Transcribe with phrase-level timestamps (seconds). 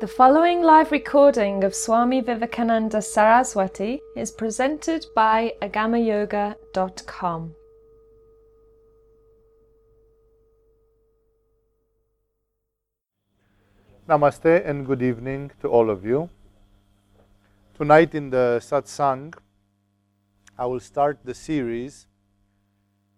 [0.00, 7.54] The following live recording of Swami Vivekananda Saraswati is presented by agamayoga.com.
[14.08, 16.30] Namaste and good evening to all of you.
[17.74, 19.34] Tonight in the satsang,
[20.58, 22.06] I will start the series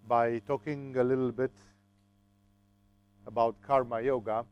[0.09, 1.53] by talking a little bit
[3.25, 4.45] about karma yoga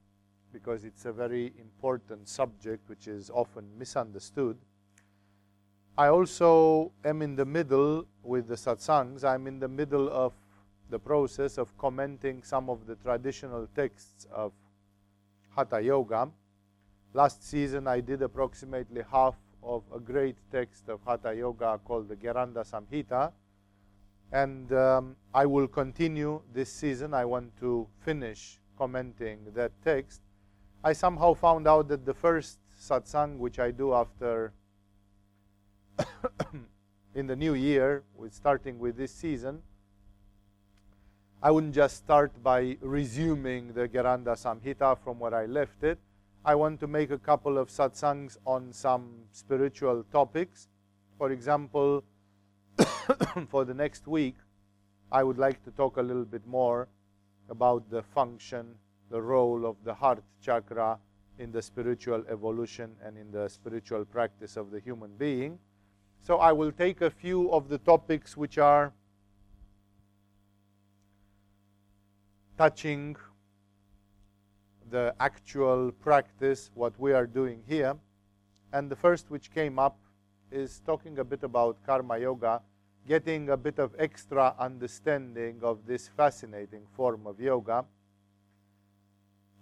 [0.53, 4.57] because it's a very important subject which is often misunderstood.
[5.97, 10.33] I also am in the middle with the satsangs, I'm in the middle of
[10.89, 14.53] the process of commenting some of the traditional texts of
[15.55, 16.31] Hatha Yoga.
[17.13, 22.17] Last season I did approximately half of a great text of Hatha Yoga called the
[22.17, 23.33] Gheranda Samhita.
[24.33, 27.15] And um, I will continue this season.
[27.15, 30.21] I want to finish commenting that text.
[30.83, 34.55] I somehow found out that the first satsang which I do after
[37.15, 39.61] in the new year, with starting with this season,
[41.43, 45.99] I wouldn't just start by resuming the Gheranda Samhita from where I left it.
[46.47, 50.69] I want to make a couple of satsangs on some spiritual topics.
[51.19, 52.05] For example,
[53.49, 54.37] for the next week,
[55.13, 56.89] I would like to talk a little bit more
[57.51, 58.77] about the function
[59.11, 60.99] the role of the heart chakra
[61.39, 65.59] in the spiritual evolution and in the spiritual practice of the human being.
[66.21, 68.93] So I will take a few of the topics which are
[72.57, 73.17] touching
[74.91, 77.97] the actual practice, what we are doing here.
[78.73, 79.99] And the first which came up
[80.53, 82.61] is talking a bit about karma yoga,
[83.09, 87.85] getting a bit of extra understanding of this fascinating form of yoga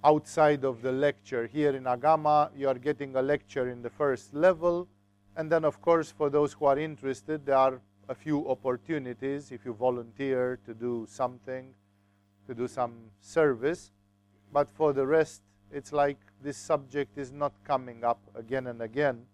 [0.05, 1.47] outside of the lecture.
[1.47, 4.89] Here in Agama, you are getting a lecture in the first level.
[5.37, 9.65] And then, of course, for those who are interested, there are a few opportunities if
[9.65, 11.75] you volunteer to do something,
[12.47, 13.91] to do some service.
[14.53, 19.27] But for the rest, it's like this subject is not coming up again and again.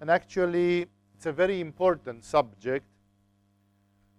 [0.00, 2.84] And actually, it's a very important subject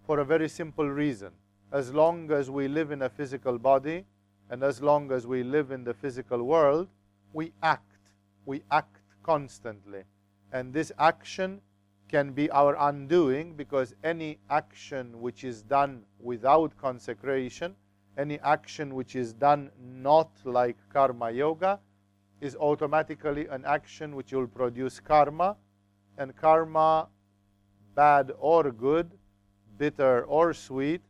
[0.04, 1.30] for a very simple reason.
[1.70, 4.04] As long as we live in a physical body,
[4.50, 6.88] and as long as we live in the physical world,
[7.32, 8.12] we act.
[8.46, 10.04] We act constantly.
[10.52, 11.60] And this action
[12.08, 17.76] can be our undoing because any action which is done without consecration,
[18.16, 21.78] any action which is done not like karma yoga,
[22.40, 25.56] is automatically an action which will produce karma.
[26.16, 27.08] And karma,
[27.94, 29.10] bad or good,
[29.76, 31.02] bitter or sweet,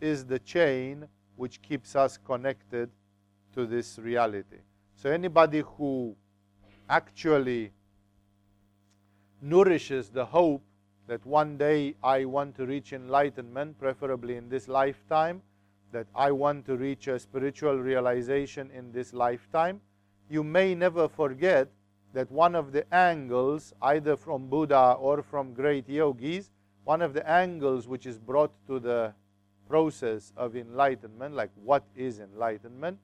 [0.00, 1.06] is the chain
[1.40, 2.90] which keeps us connected
[3.54, 4.58] to this reality.
[4.94, 6.14] So anybody who
[6.86, 7.72] actually
[9.40, 10.62] nourishes the hope
[11.06, 15.40] that one day I want to reach enlightenment, preferably in this lifetime,
[15.92, 19.80] that I want to reach a spiritual realization in this lifetime,
[20.28, 21.68] you may never forget
[22.12, 26.50] that one of the angles, either from Buddha or from great yogis,
[26.84, 29.14] one of the angles which is brought to the
[29.70, 32.98] process of enlightenment, like what is enlightenment,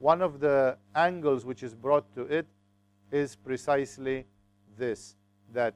[0.00, 2.46] one of the angles which is brought to it
[3.12, 4.26] is precisely
[4.76, 5.14] this
[5.52, 5.74] that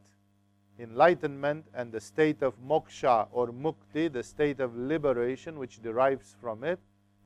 [0.81, 6.65] enlightenment and the state of moksha or mukti, the state of liberation which derives from
[6.65, 6.81] it,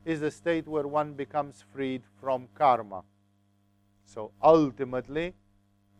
[0.04, 3.02] is the state where one becomes freed from karma.
[4.04, 5.34] So ultimately,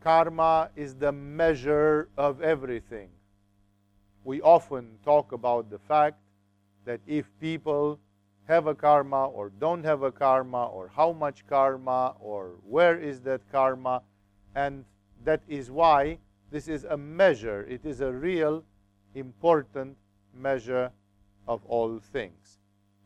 [0.03, 3.09] karma is the measure of everything.
[4.25, 6.19] We often talk about the fact
[6.89, 8.01] that if people
[8.47, 13.21] have a karma or don't have a karma or how much karma or where is
[13.21, 14.01] that karma
[14.55, 14.87] and
[15.23, 16.17] that is why
[16.51, 18.65] this is a measure it is a real
[19.15, 19.95] important
[20.35, 20.91] measure
[21.47, 22.59] of all things.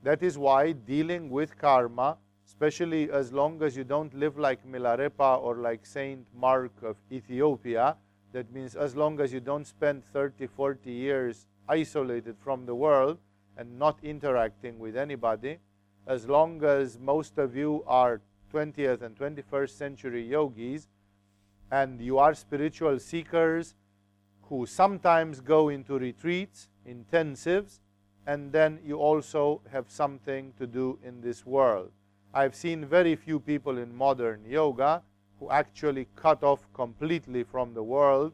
[0.04, 5.42] That is why dealing with karma especially as long as you don't live like milarepa
[5.42, 7.96] or like saint mark of ethiopia
[8.32, 13.18] that means as long as you don't spend 30 40 years isolated from the world
[13.56, 15.58] and not interacting with anybody,
[16.06, 18.20] as long as most of you are
[18.52, 20.88] 20th and 21st century yogis
[21.70, 23.74] and you are spiritual seekers
[24.42, 27.80] who sometimes go into retreats, intensives,
[28.26, 31.90] and then you also have something to do in this world.
[32.34, 35.02] I've seen very few people in modern yoga
[35.38, 38.32] who actually cut off completely from the world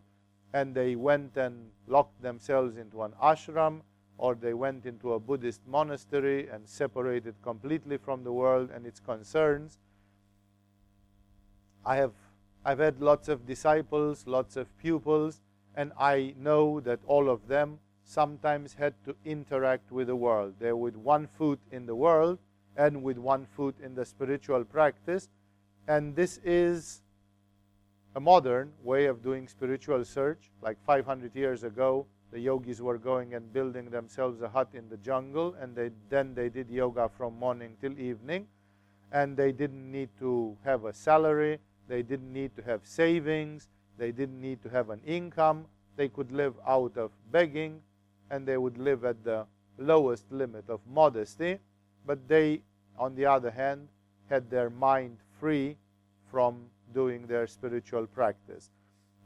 [0.52, 3.82] and they went and locked themselves into an ashram
[4.18, 9.00] or they went into a Buddhist monastery and separated completely from the world and its
[9.00, 9.78] concerns.
[11.86, 12.12] I have
[12.64, 15.40] I've had lots of disciples, lots of pupils,
[15.74, 20.54] and I know that all of them sometimes had to interact with the world.
[20.58, 22.38] They're with one foot in the world
[22.76, 25.28] and with one foot in the spiritual practice.
[25.86, 27.02] And this is
[28.14, 30.50] a modern way of doing spiritual search.
[30.60, 34.98] Like 500 years ago, the yogis were going and building themselves a hut in the
[34.98, 38.46] jungle, and they, then they did yoga from morning till evening.
[39.10, 41.58] And they didn't need to have a salary,
[41.88, 45.66] they didn't need to have savings, they didn't need to have an income.
[45.96, 47.80] They could live out of begging,
[48.30, 49.46] and they would live at the
[49.78, 51.58] lowest limit of modesty.
[52.06, 52.60] But they,
[52.98, 53.88] on the other hand,
[54.28, 55.76] had their mind free
[56.30, 58.70] from doing their spiritual practice.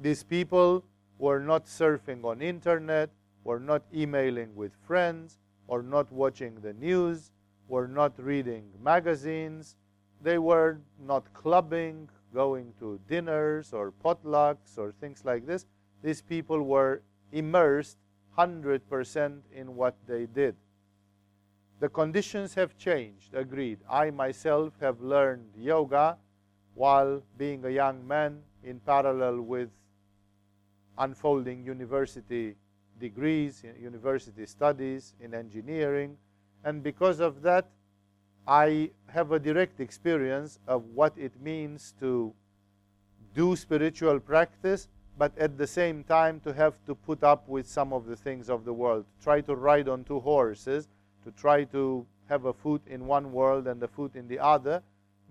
[0.01, 0.85] These people
[1.23, 3.09] were not surfing on internet,
[3.45, 5.39] were not emailing with friends,
[5.69, 7.31] or not watching the news,
[7.69, 9.77] were not reading magazines.
[10.21, 15.65] They were not clubbing, going to dinners or potlucks or things like this.
[16.03, 17.99] These people were immersed
[18.37, 20.57] 100% in what they did.
[21.79, 23.79] The conditions have changed, agreed.
[23.89, 26.17] I myself have learned yoga
[26.75, 29.69] while being a young man in parallel with
[30.99, 32.57] unfolding university
[33.01, 36.17] degrees, university studies in engineering.
[36.65, 37.67] And because of that,
[38.47, 42.33] I have a direct experience of what it means to
[43.35, 47.93] do spiritual practice, but at the same time to have to put up with some
[47.93, 49.05] of the things of the world.
[49.23, 50.89] Try to ride on two horses,
[51.25, 54.83] to try to have a foot in one world and a foot in the other,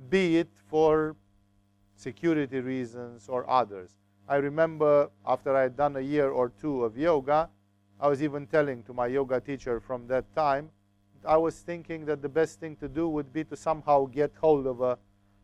[0.10, 1.16] be it for
[1.96, 3.92] security reasons or others.
[4.28, 7.50] I remember after I had done a year or two of yoga,
[8.00, 10.72] I was even telling to my yoga teacher from that time,
[11.26, 14.66] I was thinking that the best thing to do would be to somehow get hold
[14.66, 14.98] of a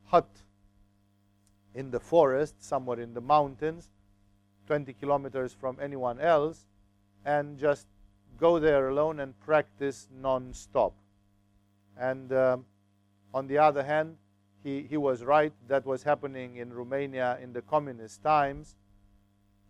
[0.06, 0.30] hut
[1.76, 3.90] in the forest, somewhere in the mountains,
[4.66, 6.66] 20 kilometers from anyone else,
[7.26, 7.86] and just
[8.40, 10.94] go there alone and practice non-stop.
[11.98, 12.66] And um,
[13.34, 14.18] on the other hand,
[14.68, 15.54] he, he was right.
[15.70, 18.76] That was happening in Romania in the communist times.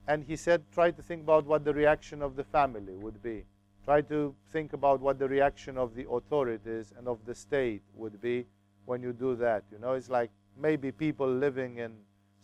[0.07, 3.43] And he said, try to think about what the reaction of the family would be.
[3.85, 8.19] Try to think about what the reaction of the authorities and of the state would
[8.19, 8.47] be
[8.85, 9.63] when you do that.
[9.71, 11.91] You know, it's like maybe people living in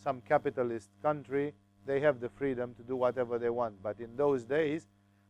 [0.04, 1.54] some capitalist country,
[1.88, 3.82] they have the freedom to do whatever they want.
[3.82, 4.88] But in those days,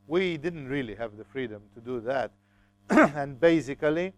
[0.08, 2.32] we didn't really have the freedom to do that.
[2.90, 4.14] and basically,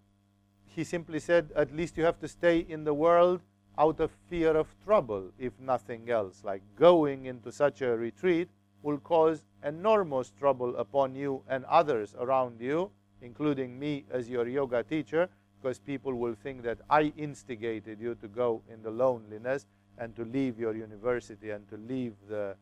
[0.76, 3.42] he simply said, at least you have to stay in the world
[3.78, 6.42] out of fear of trouble, if nothing else.
[6.44, 8.50] Like going into such a retreat
[8.84, 12.92] will cause enormous trouble upon you and others around you,
[13.22, 15.30] including me as your yoga teacher,
[15.62, 19.66] because people will think that I instigated you to go in the loneliness
[19.98, 22.56] and to leave your university and to leave the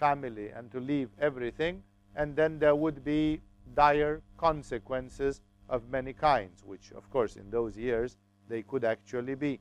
[0.00, 1.82] family and to leave everything.
[2.16, 3.40] And then there would be
[3.74, 5.40] dire consequences
[5.72, 9.58] of many kinds, which, of course, in those years they could actually be.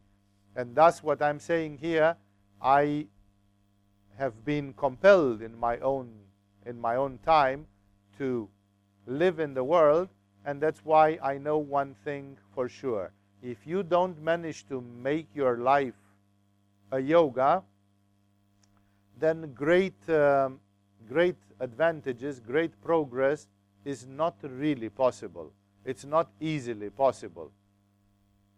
[0.56, 2.18] And thus, what I'm saying here,
[2.62, 3.08] I
[4.18, 6.12] have been compelled in my own
[6.66, 7.66] in my own time
[8.20, 8.48] to
[9.08, 10.10] live in the world,
[10.46, 13.12] and that's why I know one thing for sure.
[13.42, 15.96] If you don't manage to make your life
[16.92, 17.64] a yoga,
[19.18, 20.60] then great, um,
[21.08, 23.48] great advantages, great progress
[23.86, 25.52] is not really possible.
[25.84, 27.52] It's not easily possible.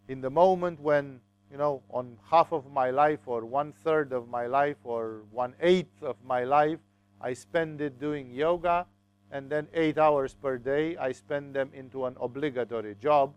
[0.08, 4.28] In the moment when, you know, on half of my life or one third of
[4.28, 6.78] my life or one eighth of my life,
[7.20, 8.86] I spend it doing yoga,
[9.30, 13.34] and then eight hours per day I spend them into an obligatory job.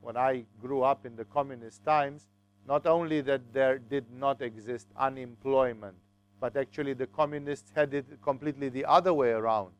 [0.00, 2.28] When I grew up in the communist times,
[2.66, 5.96] not only that there did not exist unemployment,
[6.40, 9.72] but actually the communists had it completely the other way around.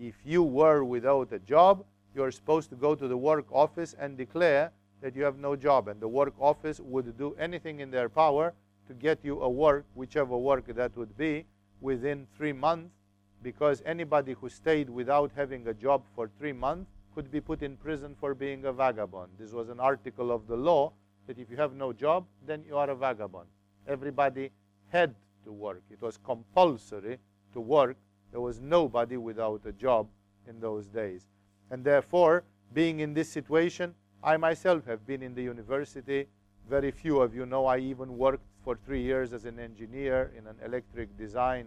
[0.00, 1.84] If you were without a job,
[2.16, 5.88] you're supposed to go to the work office and declare that you have no job.
[5.88, 8.54] And the work office would do anything in their power
[8.88, 11.44] to get you a work, whichever work that would be,
[11.82, 12.94] within three months,
[13.42, 17.76] because anybody who stayed without having a job for three months could be put in
[17.76, 19.30] prison for being a vagabond.
[19.38, 20.92] This was an article of the law
[21.26, 23.46] that if you have no job, then you are a vagabond.
[23.86, 24.50] Everybody
[24.88, 25.82] had to work.
[25.90, 27.18] It was compulsory
[27.52, 27.96] to work.
[28.32, 30.08] There was nobody without a job
[30.48, 31.26] in those days.
[31.70, 36.26] And therefore, being in this situation, I myself have been in the university.
[36.68, 40.46] Very few of you know I even worked for three years as an engineer in
[40.46, 41.66] an electric design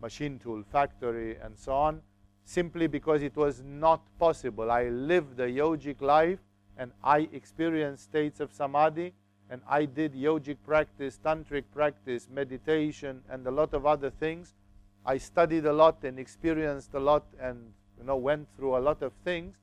[0.00, 2.00] machine tool factory and so on,
[2.44, 4.70] simply because it was not possible.
[4.70, 6.38] I lived the yogic life
[6.76, 9.12] and I experienced states of samadhi,
[9.50, 14.54] and I did yogic practice, tantric practice, meditation, and a lot of other things.
[15.04, 19.02] I studied a lot and experienced a lot and you know went through a lot
[19.02, 19.54] of things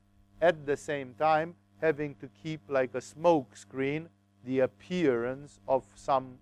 [0.42, 4.08] at the same time having to keep like a smoke screen
[4.46, 6.38] the appearance of some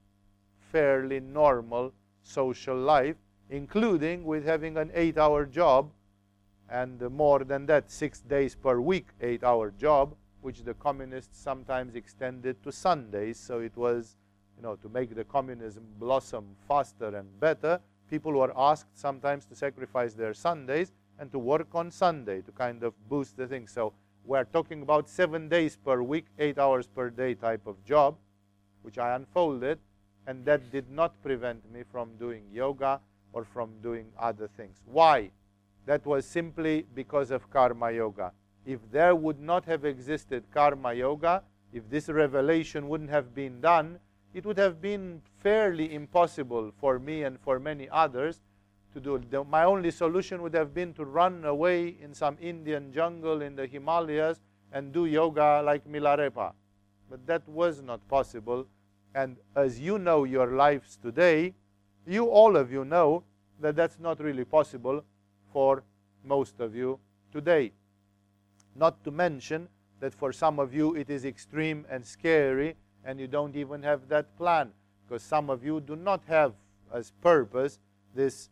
[0.71, 3.15] fairly normal social life
[3.49, 5.89] including with having an 8 hour job
[6.69, 11.95] and more than that 6 days per week 8 hour job which the communists sometimes
[11.95, 13.39] extended to Sundays.
[13.39, 14.15] So it was
[14.55, 19.55] you know to make the communism blossom faster and better people were asked sometimes to
[19.55, 23.67] sacrifice their Sundays and to work on Sunday to kind of boost the thing.
[23.67, 23.93] So
[24.25, 28.17] we're talking about seven days per week, eight hours per day type of job,
[28.81, 29.79] which I unfolded,
[30.27, 32.99] and that did not prevent me from doing yoga
[33.33, 34.81] or from doing other things.
[34.85, 35.31] Why?
[35.85, 38.31] That was simply because of karma yoga.
[38.65, 43.99] If there would not have existed karma yoga, if this revelation wouldn't have been done,
[44.33, 48.41] it would have been fairly impossible for me and for many others
[48.95, 49.21] to do.
[49.29, 53.55] The, my only solution would have been to run away in some Indian jungle in
[53.55, 54.39] the Himalayas
[54.71, 56.53] and do yoga like Milarepa.
[57.09, 58.65] But that was not possible.
[59.13, 61.53] And as you know your lives today,
[62.07, 63.23] you, all of you know
[63.59, 65.03] that that's not really possible
[65.51, 65.83] for
[66.23, 66.99] most of you
[67.31, 67.71] today.
[68.75, 69.67] Not to mention
[69.99, 74.07] that for some of you it is extreme and scary and you don't even have
[74.07, 74.71] that plan
[75.05, 76.53] because some of you do not have
[76.93, 77.79] as purpose
[78.13, 78.49] this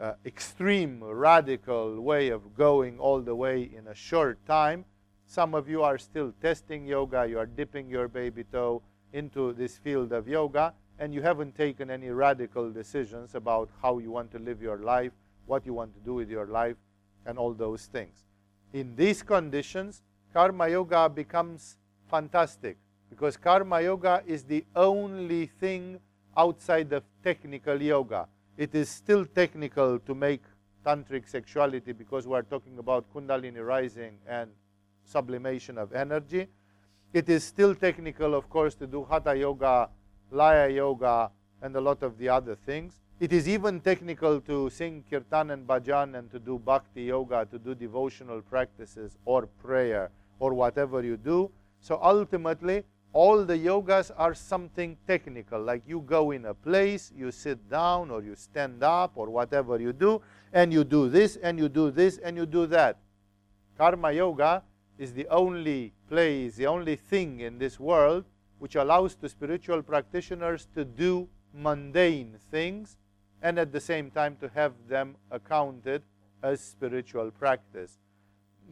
[0.00, 4.84] uh, extreme radical way of going all the way in a short time.
[5.26, 7.26] Some of you are still testing yoga.
[7.26, 8.82] You are dipping your baby toe
[9.12, 14.10] into this field of yoga and you haven't taken any radical decisions about how you
[14.10, 15.12] want to live your life
[15.46, 16.76] what you want to do with your life
[17.26, 18.24] and all those things.
[18.72, 21.76] In these conditions karma yoga becomes
[22.10, 22.76] fantastic
[23.10, 26.00] because karma yoga is the only thing
[26.36, 28.26] outside of technical yoga.
[28.56, 30.42] It is still technical to make
[30.86, 34.50] tantric sexuality because we are talking about kundalini rising and
[35.04, 36.46] sublimation of energy.
[37.12, 39.88] It is still technical, of course, to do hatha yoga,
[40.30, 41.30] laya yoga,
[41.62, 43.00] and a lot of the other things.
[43.20, 47.58] It is even technical to sing kirtan and bhajan and to do bhakti yoga, to
[47.58, 51.50] do devotional practices or prayer or whatever you do.
[51.80, 52.84] So ultimately,
[53.14, 58.10] all the yogas are something technical, like you go in a place, you sit down
[58.10, 60.20] or you stand up or whatever you do,
[60.52, 62.98] and you do this and you do this and you do that.
[63.78, 64.64] Karma yoga
[64.98, 68.24] is the only place, the only thing in this world
[68.58, 72.96] which allows the spiritual practitioners to do mundane things
[73.42, 76.02] and at the same time to have them accounted
[76.42, 77.98] as spiritual practice.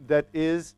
[0.07, 0.75] That is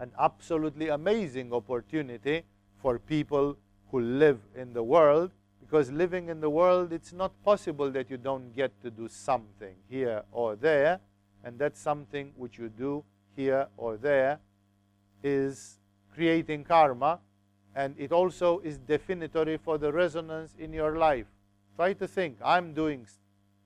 [0.00, 2.44] an absolutely amazing opportunity
[2.82, 3.56] for people
[3.90, 8.16] who live in the world because living in the world it's not possible that you
[8.16, 11.00] don't get to do something here or there
[11.44, 13.04] and that something which you do
[13.36, 14.38] here or there
[15.22, 15.78] is
[16.14, 17.18] creating karma
[17.74, 21.26] and it also is definitory for the resonance in your life.
[21.76, 23.06] Try to think i'm doing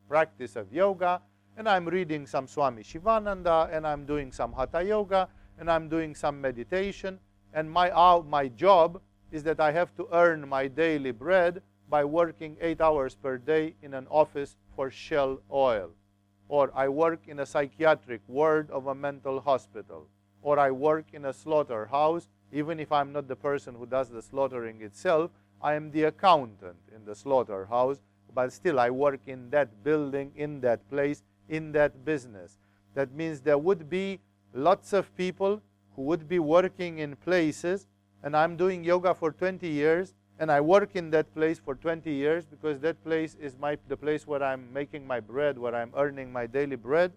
[0.09, 1.21] practice of yoga
[1.57, 6.15] and i'm reading some swami shivananda and i'm doing some hatha yoga and i'm doing
[6.15, 7.19] some meditation
[7.53, 12.05] and my, uh, my job is that I have to earn my daily bread by
[12.05, 15.91] working eight hours per day in an office for Shell Oil.
[16.49, 20.09] Or I work in a psychiatric ward of a mental hospital.
[20.43, 24.23] Or I work in a slaughterhouse, even if I'm not the person who does the
[24.23, 25.31] slaughtering itself,
[25.61, 28.01] I am the accountant in the slaughterhouse,
[28.35, 32.59] but still I work in that building, in that place, in that business.
[32.95, 34.21] That means there would be
[34.55, 35.61] lots of people
[35.95, 37.87] who would be working in places
[38.27, 42.11] and I'm doing yoga for 20 years and I work in that place for 20
[42.11, 45.93] years because that place is my, the place where I'm making my bread, where I'm
[45.97, 47.13] earning my daily bread.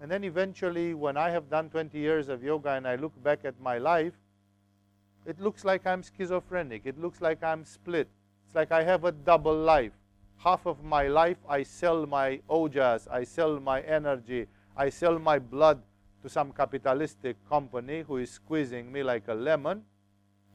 [0.00, 3.40] And then eventually, when I have done 20 years of yoga and I look back
[3.44, 4.12] at my life,
[5.26, 6.82] it looks like I'm schizophrenic.
[6.84, 8.06] It looks like I'm split.
[8.46, 9.94] It's like I have a double life.
[10.36, 14.46] Half of my life, I sell my ojas, I sell my energy,
[14.76, 15.82] I sell my blood
[16.22, 19.82] to some capitalistic company who is squeezing me like a lemon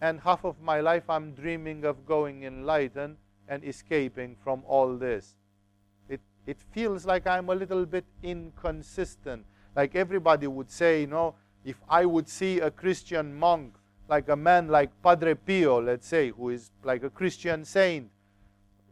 [0.01, 5.35] and half of my life I'm dreaming of going enlightened and escaping from all this.
[6.09, 9.45] It, it feels like I'm a little bit inconsistent.
[9.75, 13.75] Like everybody would say, you know, if I would see a Christian monk,
[14.07, 18.09] like a man like Padre Pio, let's say, who is like a Christian saint,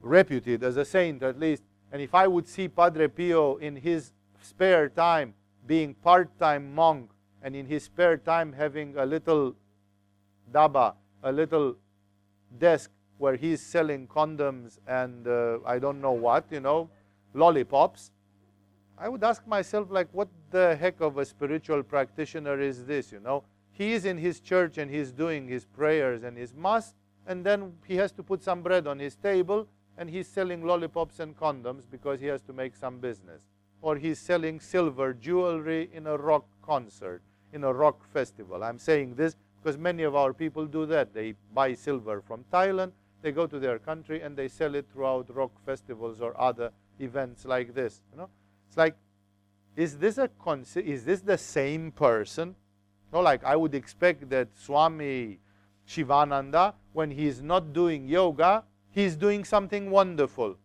[0.02, 4.12] reputed as a saint at least, and if I would see Padre Pio in his
[4.42, 9.56] spare time being part-time monk and in his spare time having a little
[10.52, 11.76] daba, a little
[12.58, 16.90] desk where he's selling condoms and uh, I don't know what, you know,
[17.34, 18.12] lollipops,
[18.98, 23.20] I would ask myself, like, what the heck of a spiritual practitioner is this, you
[23.20, 23.44] know?
[23.72, 26.94] He is in his church and he's doing his prayers and his mass,
[27.26, 31.20] and then he has to put some bread on his table and he's selling lollipops
[31.20, 33.42] and condoms because he has to make some business.
[33.82, 37.22] Or he's selling silver jewelry in a rock concert,
[37.52, 38.64] in a rock festival.
[38.64, 41.14] I'm saying this because many of our people do that.
[41.14, 42.92] They buy silver from Thailand,
[43.22, 47.46] they go to their country and they sell it throughout rock festivals or other events
[47.46, 48.02] like this.
[48.12, 48.30] You know,
[48.68, 48.96] it's like,
[49.76, 52.56] is this a con- is this the same person?
[53.14, 55.40] No, like I would expect that Swami
[55.86, 60.58] Shivananda, when he is not doing yoga, he's doing something wonderful.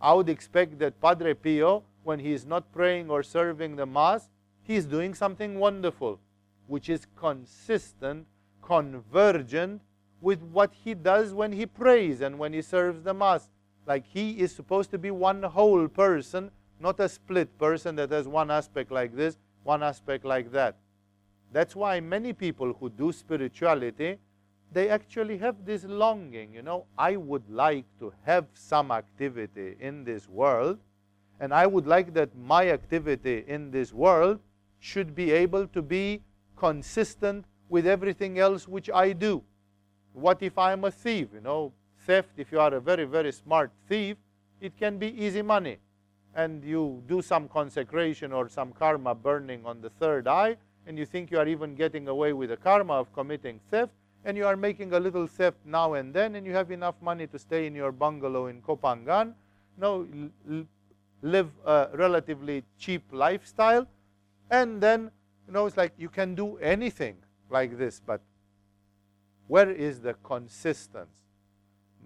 [0.00, 4.28] I would expect that Padre Pio, when he is not praying or serving the Mass,
[4.62, 6.20] he's doing something wonderful,
[6.66, 8.26] which is consistent,
[8.62, 9.80] convergent
[10.20, 13.50] with what he does when he prays and when he serves the Mass.
[13.86, 18.28] Like he is supposed to be one whole person, not a split person that has
[18.28, 20.76] one aspect like this, one aspect like that.
[21.52, 24.18] That's why many people who do spirituality,
[24.72, 30.04] they actually have this longing, you know, I would like to have some activity in
[30.04, 30.78] this world,
[31.40, 34.40] and I would like that my activity in this world
[34.78, 36.22] should be able to be
[36.62, 39.42] consistent with everything else which I do.
[40.12, 41.28] What if I'm a thief?
[41.34, 41.72] You know,
[42.06, 44.16] theft, if you are a very, very smart thief,
[44.60, 45.78] it can be easy money.
[46.34, 51.04] And you do some consecration or some karma burning on the third eye, and you
[51.04, 53.92] think you are even getting away with the karma of committing theft,
[54.24, 57.26] and you are making a little theft now and then, and you have enough money
[57.26, 59.34] to stay in your bungalow in Koh Phangan,
[59.78, 60.06] no,
[61.22, 63.86] live a relatively cheap lifestyle,
[64.50, 65.10] and then,
[65.52, 67.14] you know, it's like you can do anything
[67.50, 68.22] like this, but
[69.48, 71.26] where is the consistency?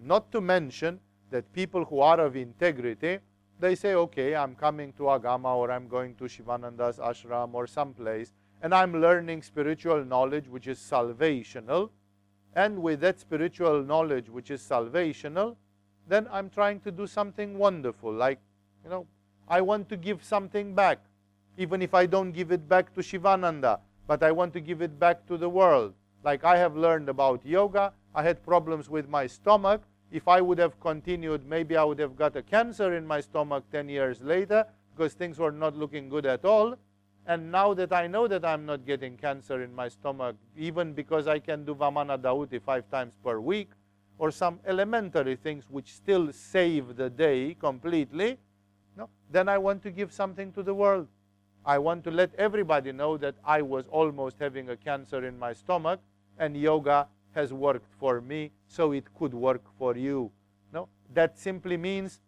[0.03, 0.99] Not to mention
[1.31, 3.21] that people who are of integrity,
[3.61, 8.33] they say, okay, I'm coming to Agama or I'm going to Shivananda's ashram or someplace,
[8.63, 11.91] and I'm learning spiritual knowledge which is salvational,
[12.57, 15.55] and with that spiritual knowledge which is salvational,
[16.09, 18.13] then I'm trying to do something wonderful.
[18.13, 18.41] Like,
[18.83, 19.07] you know,
[19.47, 20.99] I want to give something back,
[21.57, 24.99] even if I don't give it back to Shivananda, but I want to give it
[24.99, 25.95] back to the world.
[26.23, 29.83] Like I have learned about yoga, I had problems with my stomach.
[30.11, 33.65] If I would have continued, maybe I would have got a cancer in my stomach
[33.73, 34.65] 10 years later
[34.95, 36.77] because things were not looking good at all.
[37.27, 41.27] And now that I know that I'm not getting cancer in my stomach, even because
[41.27, 43.71] I can do Vamana Dhauti five times per week,
[44.19, 48.39] or some elementary things which still save the day completely,
[48.97, 51.09] no, then I want to give something to the world.
[51.67, 55.53] I want to let everybody know that I was almost having a cancer in my
[55.53, 56.01] stomach,
[56.39, 60.31] and yoga has worked for me, so it could work for you.
[60.73, 62.21] No, that simply means,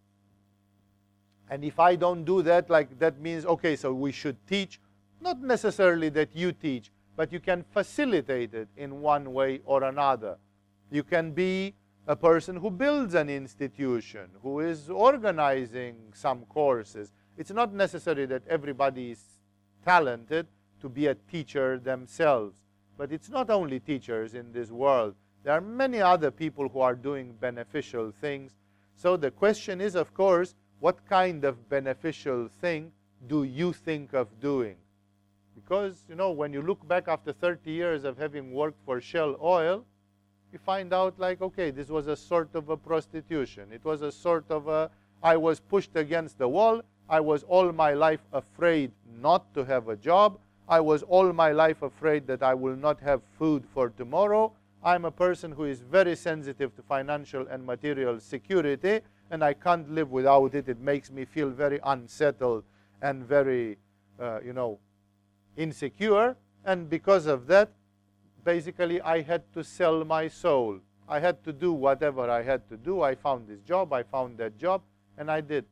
[1.49, 4.81] and if I don't do that, like that means, okay, so we should teach
[5.21, 10.37] not necessarily that you teach, but you can facilitate it in one way or another.
[10.91, 11.75] You can be
[12.07, 17.13] a person who builds an institution, who is organizing some courses.
[17.39, 19.23] It's not necessary that everybody is
[19.85, 20.49] talented
[20.81, 22.59] to be a teacher themselves.
[22.97, 25.15] But it's not only teachers in this world.
[25.45, 28.57] There are many other people who are doing beneficial things.
[28.97, 32.91] So the question is, of course, what kind of beneficial thing
[33.29, 34.77] do you think of doing?
[35.55, 39.37] Because, you know, when you look back after 30 years of having worked for Shell
[39.41, 39.85] Oil,
[40.53, 43.69] you find out like, okay, this was a sort of a prostitution.
[43.73, 44.91] It was a sort of a,
[45.23, 46.83] I was pushed against the wall.
[47.09, 50.39] I was all my life afraid not to have a job.
[50.69, 54.53] I was all my life afraid that I will not have food for tomorrow.
[54.85, 59.91] I'm a person who is very sensitive to financial and material security, and I can't
[59.91, 60.69] live without it.
[60.69, 62.65] It makes me feel very unsettled
[63.01, 63.79] and very,
[64.21, 64.79] uh, you know,
[65.57, 66.37] insecure.
[66.65, 67.71] And because of that,
[68.45, 70.79] basically, I had to sell my soul.
[71.09, 73.01] I had to do whatever I had to do.
[73.01, 74.83] I found this job, I found that job,
[75.17, 75.65] and I did.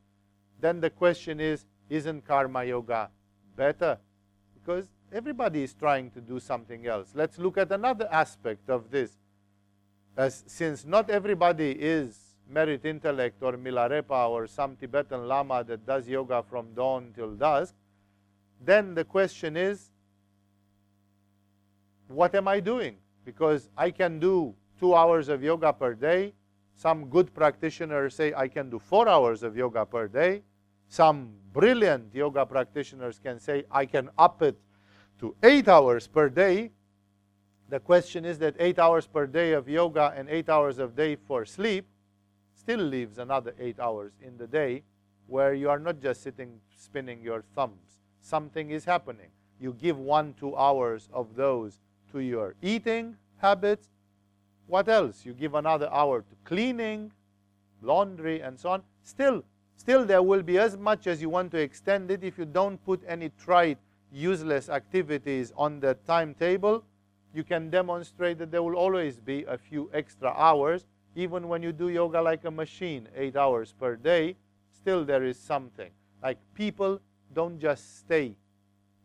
[0.59, 3.09] Then the question is, isn't karma yoga
[3.55, 3.97] better?
[4.53, 7.11] Because everybody is trying to do something else.
[7.13, 9.11] Let's look at another aspect of this.
[10.15, 12.17] As, since not everybody is
[12.49, 17.75] merit intellect or Milarepa or some Tibetan Lama that does yoga from dawn till dusk,
[18.63, 19.91] then the question is,
[22.07, 22.97] what am I doing?
[23.25, 26.33] Because I can do two hours of yoga per day.
[26.77, 30.43] Some good practitioners say I can do four hours of yoga per day.
[30.87, 34.55] Some brilliant yoga practitioners can say I can up it
[35.19, 36.71] to eight hours per day.
[37.69, 41.15] the question is that eight hours per day of yoga and eight hours of day
[41.15, 41.85] for sleep
[42.53, 44.83] still leaves another eight hours in the day
[45.25, 47.99] where you are not just sitting spinning your thumbs.
[48.21, 49.31] Something is happening.
[49.59, 53.89] You give one, two hours of those to your eating habits.
[54.67, 55.25] What else?
[55.25, 57.11] You give another hour to cleaning,
[57.81, 58.83] laundry, and so on.
[59.03, 59.43] Still,
[59.75, 62.83] still there will be as much as you want to extend it if you don't
[62.85, 63.77] put any trite,
[64.11, 66.83] useless activities on the timetable.
[67.33, 71.71] You can demonstrate that there will always be a few extra hours, even when you
[71.71, 74.35] do yoga like a machine, eight hours per day
[74.87, 75.91] still there is something.
[76.23, 77.01] Like people
[77.33, 78.35] don't just stay.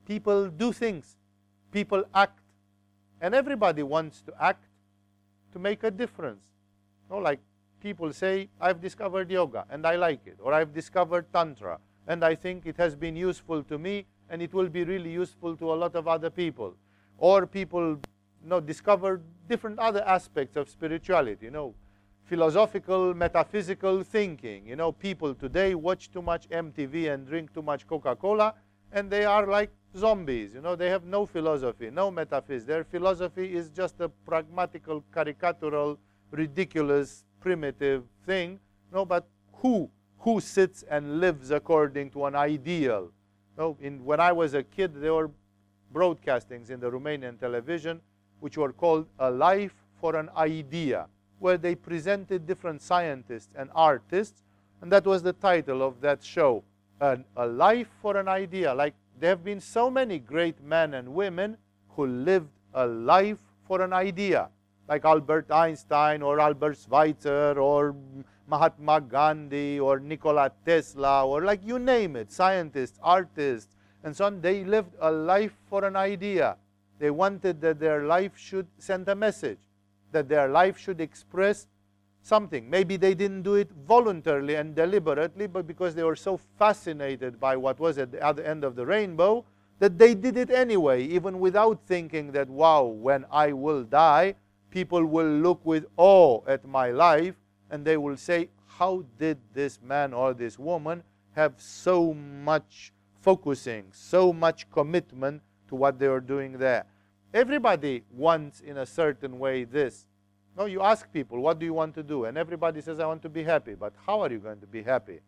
[0.06, 1.16] People do things.
[1.72, 2.38] People act.
[3.20, 4.64] And everybody wants to act
[5.52, 6.44] to make a difference.
[7.08, 7.40] You know, like
[7.80, 10.38] people say, I've discovered yoga and I like it.
[10.40, 14.52] Or I've discovered Tantra and I think it has been useful to me and it
[14.54, 16.74] will be really useful to a lot of other people.
[17.18, 17.98] Or people
[18.42, 21.46] you know, discover different other aspects of spirituality.
[21.46, 21.74] You know,
[22.24, 24.66] philosophical, metaphysical thinking.
[24.66, 28.54] You know, people today watch too much MTV and drink too much Coca-Cola,
[28.92, 30.54] and they are like zombies.
[30.54, 32.64] You know, they have no philosophy, no metaphysics.
[32.64, 35.98] Their philosophy is just a pragmatical, caricatural,
[36.30, 38.60] ridiculous, primitive thing.
[38.92, 43.10] No, but who who sits and lives according to an ideal?
[43.58, 45.30] No, in when I was a kid, there were
[45.92, 48.00] broadcastings in the Romanian television
[48.40, 51.08] which were called "A Life for an Idea."
[51.42, 54.44] where they presented different scientists and artists,
[54.80, 56.62] and that was the title of that show,
[57.00, 58.72] A Life for an Idea.
[58.72, 61.56] Like there have been so many great men and women
[61.90, 64.48] who lived a life for an idea,
[64.88, 67.94] like Albert Einstein or Albert Schweitzer or
[68.46, 74.40] Mahatma Gandhi or Nikola Tesla or like you name it, scientists, artists, and so on.
[74.40, 76.56] They lived a life for an idea.
[76.98, 79.58] They wanted that their life should send a message
[80.12, 81.66] that their life should express
[82.22, 82.70] something.
[82.70, 87.56] Maybe they didn't do it voluntarily and deliberately, but because they were so fascinated by
[87.56, 89.44] what was at the other end of the rainbow,
[89.80, 94.36] that they did it anyway, even without thinking that, wow, when I will die,
[94.70, 97.34] people will look with awe at my life
[97.70, 101.02] and they will say, how did this man or this woman
[101.34, 106.84] have so much focusing, so much commitment to what they are doing there?
[107.34, 110.06] Everybody wants, in a certain way, this.
[110.56, 112.24] No, you ask people, what do you want to do?
[112.26, 113.74] And everybody says, I want to be happy.
[113.74, 115.20] But how are you going to be happy?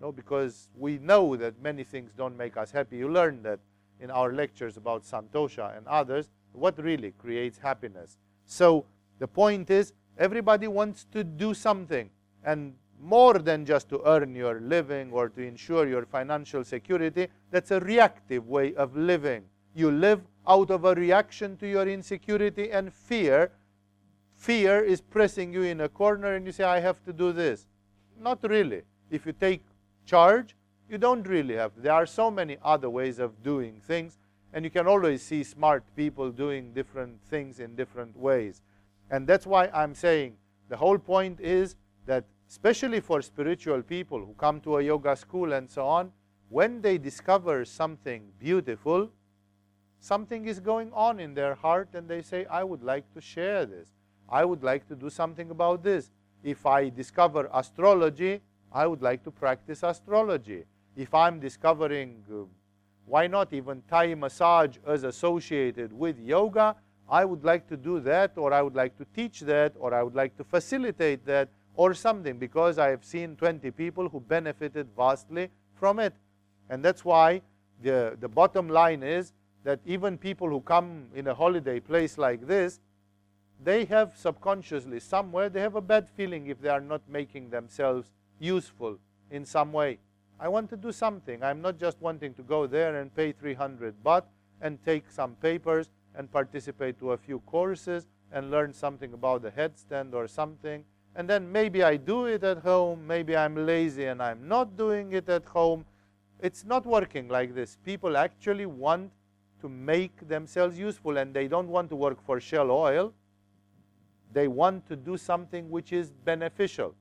[0.00, 2.96] No, because we know that many things don't make us happy.
[2.96, 3.60] You learn that
[4.00, 8.16] in our lectures about Santosha and others, what really creates happiness.
[8.46, 8.84] So
[9.18, 12.10] the point is, everybody wants to do something.
[12.44, 17.70] And more than just to earn your living or to ensure your financial security, that's
[17.70, 19.44] a reactive way of living.
[19.74, 23.50] You live out of a reaction to your insecurity and fear.
[24.42, 27.68] Fear is pressing you in a corner and you say, I have to do this.
[28.18, 28.82] Not really.
[29.08, 29.62] If you take
[30.04, 30.56] charge,
[30.90, 31.70] you don't really have.
[31.76, 34.18] There are so many other ways of doing things,
[34.52, 38.62] and you can always see smart people doing different things in different ways.
[39.12, 40.34] And that's why I'm saying
[40.68, 41.76] the whole point is
[42.06, 46.10] that, especially for spiritual people who come to a yoga school and so on,
[46.48, 49.08] when they discover something beautiful,
[50.00, 53.66] something is going on in their heart and they say, I would like to share
[53.66, 53.92] this.
[54.32, 56.10] I would like to do something about this.
[56.42, 58.40] If I discover astrology,
[58.72, 60.64] I would like to practice astrology.
[60.96, 62.44] If I'm discovering, uh,
[63.04, 66.76] why not even Thai massage as associated with yoga,
[67.10, 70.02] I would like to do that, or I would like to teach that, or I
[70.02, 74.88] would like to facilitate that, or something, because I have seen 20 people who benefited
[74.96, 76.14] vastly from it.
[76.70, 77.42] And that's why
[77.82, 82.46] the, the bottom line is that even people who come in a holiday place like
[82.46, 82.80] this,
[83.64, 88.10] they have subconsciously somewhere, they have a bad feeling if they are not making themselves
[88.38, 88.98] useful
[89.30, 89.98] in some way.
[90.40, 91.42] I want to do something.
[91.42, 94.24] I'm not just wanting to go there and pay 300 baht
[94.60, 99.50] and take some papers and participate to a few courses and learn something about the
[99.50, 100.84] headstand or something.
[101.14, 105.12] And then maybe I do it at home, maybe I'm lazy and I'm not doing
[105.12, 105.84] it at home.
[106.40, 107.78] It's not working like this.
[107.84, 109.12] People actually want
[109.60, 113.12] to make themselves useful and they don't want to work for Shell Oil.
[114.32, 116.94] They want to do something which is beneficial.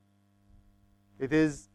[1.20, 1.70] It is,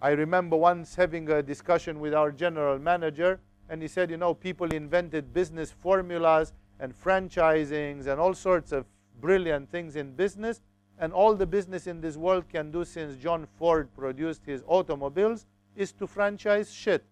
[0.00, 4.34] I remember once having a discussion with our general manager and he said, you know,
[4.34, 8.86] people invented business formulas and franchisings and all sorts of
[9.20, 10.60] brilliant things in business.
[10.98, 15.46] And all the business in this world can do since John Ford produced his automobiles
[15.76, 17.04] is to franchise shit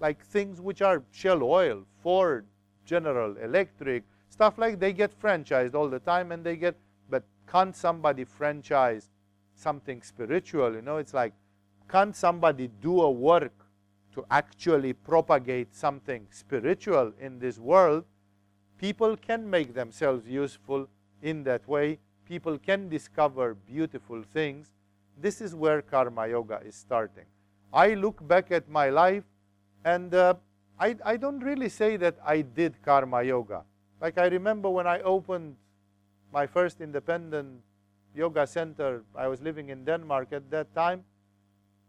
[0.00, 2.46] like things which are Shell Oil, Ford,
[2.84, 4.04] General Electric,
[4.36, 6.76] stuff like they get franchised all the time and they get
[7.08, 9.08] but can't somebody franchise
[9.54, 10.98] something spiritual you know?
[10.98, 11.32] It's like
[11.90, 13.54] can't somebody do a work
[14.12, 18.04] to actually propagate something spiritual in this world?
[18.78, 20.86] People can make themselves useful
[21.22, 21.98] in that way.
[22.26, 24.70] People can discover beautiful things.
[25.18, 27.24] This is where karma yoga is starting.
[27.72, 29.24] I look back at my life
[29.82, 30.34] and uh,
[30.78, 33.62] I, I don't really say that I did karma yoga.
[34.00, 35.56] Like I remember when I opened
[36.32, 37.62] my first independent
[38.14, 41.04] yoga center, I was living in Denmark at that time.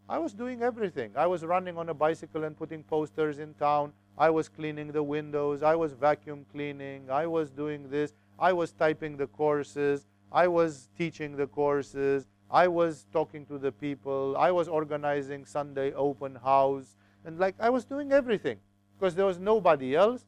[0.09, 1.11] I was doing everything.
[1.17, 3.91] I was running on a bicycle and putting posters in town.
[4.17, 5.63] I was cleaning the windows.
[5.63, 7.11] I was vacuum cleaning.
[7.11, 8.13] I was doing this.
[8.39, 10.07] I was typing the courses.
[10.31, 12.27] I was teaching the courses.
[12.49, 14.35] I was talking to the people.
[14.37, 16.95] I was organizing Sunday open house.
[17.25, 18.59] And like I was doing everything
[18.97, 20.25] because there was nobody else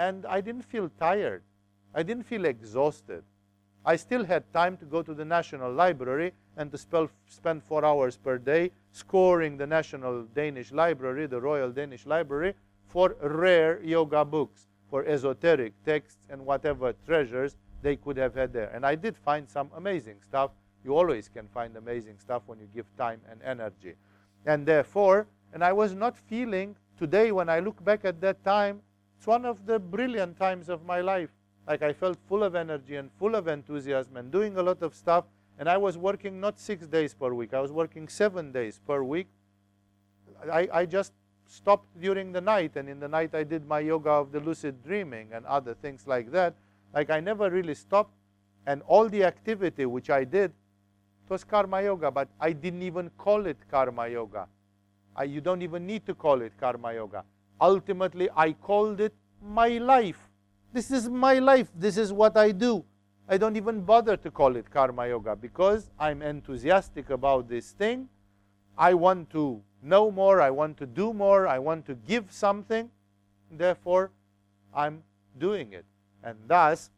[0.00, 1.42] and I didn't feel tired.
[1.94, 3.22] I didn't feel exhausted.
[3.84, 7.84] I still had time to go to the National Library and to spell, spend four
[7.84, 12.54] hours per day scoring the National Danish Library, the Royal Danish Library,
[12.86, 18.70] for rare yoga books, for esoteric texts and whatever treasures they could have had there.
[18.74, 20.50] And I did find some amazing stuff.
[20.82, 23.94] You always can find amazing stuff when you give time and energy.
[24.46, 28.80] And therefore, and I was not feeling today, when I look back at that time,
[29.20, 31.28] it's one of the brilliant times of my life.
[31.68, 34.94] Like I felt full of energy and full of enthusiasm and doing a lot of
[34.94, 35.26] stuff.
[35.58, 39.02] And I was working not six days per week, I was working seven days per
[39.02, 39.26] week.
[40.50, 41.12] I, I just
[41.44, 44.82] stopped during the night, and in the night I did my yoga of the lucid
[44.82, 46.54] dreaming and other things like that.
[46.94, 48.14] Like I never really stopped,
[48.66, 50.50] and all the activity which I did
[51.28, 54.48] was karma yoga, but I didn't even call it karma yoga.
[55.14, 57.22] I, you don't even need to call it karma yoga.
[57.60, 60.28] Ultimately, I called it my life.
[60.72, 61.68] This is my life.
[61.74, 62.84] This is what I do.
[63.28, 68.08] I don't even bother to call it karma yoga because I'm enthusiastic about this thing.
[68.76, 70.40] I want to know more.
[70.40, 71.46] I want to do more.
[71.46, 72.90] I want to give something.
[73.50, 74.10] Therefore,
[74.74, 75.02] I'm
[75.38, 75.84] doing it.
[76.22, 76.90] And thus,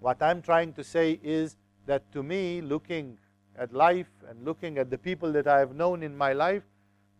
[0.00, 1.56] what I'm trying to say is
[1.86, 3.18] that to me, looking
[3.58, 6.62] at life and looking at the people that I have known in my life,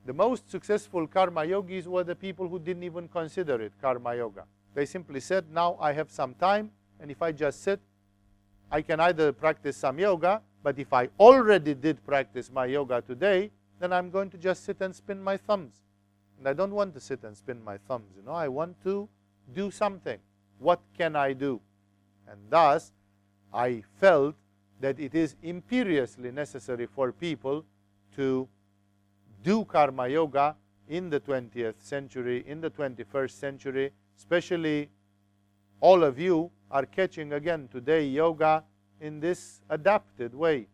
[0.05, 4.45] the most successful karma yogis were the people who didn't even consider it karma yoga.
[4.75, 7.81] They simply said, now I have some time, and if I just sit,
[8.71, 13.51] I can either practice some yoga, but if I already did practice my yoga today,
[13.79, 15.75] then I'm going to just sit and spin my thumbs.
[16.39, 19.09] And I don't want to sit and spin my thumbs, you know, I want to
[19.55, 20.19] do something.
[20.59, 21.61] What can I do?
[22.29, 22.93] And thus,
[23.53, 24.35] I felt
[24.81, 27.65] that it is imperiously necessary for people
[28.17, 28.49] to
[29.43, 30.57] do karma yoga
[30.89, 34.89] in the 20th century, in the 21st century, especially
[35.81, 38.63] all of you are catching again today yoga
[39.01, 40.69] in this adapted way.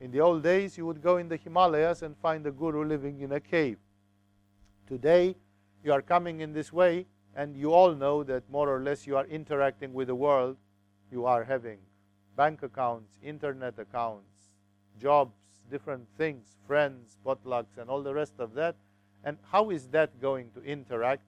[0.00, 3.20] In the old days, you would go in the Himalayas and find a guru living
[3.20, 3.78] in a cave.
[4.86, 5.36] Today,
[5.84, 9.16] you are coming in this way, and you all know that more or less you
[9.16, 10.56] are interacting with the world.
[11.10, 11.78] You are having
[12.36, 14.50] bank accounts, internet accounts,
[15.00, 18.76] jobs, different things, friends, potlucks, and all the rest of that.
[19.24, 21.22] And how is that going to interact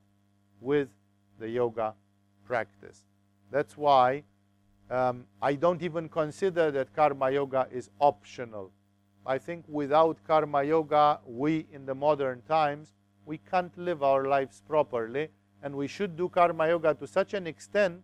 [0.61, 0.88] with
[1.38, 1.94] the yoga
[2.44, 3.05] practice?
[3.51, 4.25] That's why
[4.90, 8.70] um, I don't even consider that karma yoga is optional.
[9.27, 12.92] I think without karma yoga, we in the modern times,
[13.25, 15.29] we can't live our lives properly.
[15.62, 18.03] And we should do karma yoga to such an extent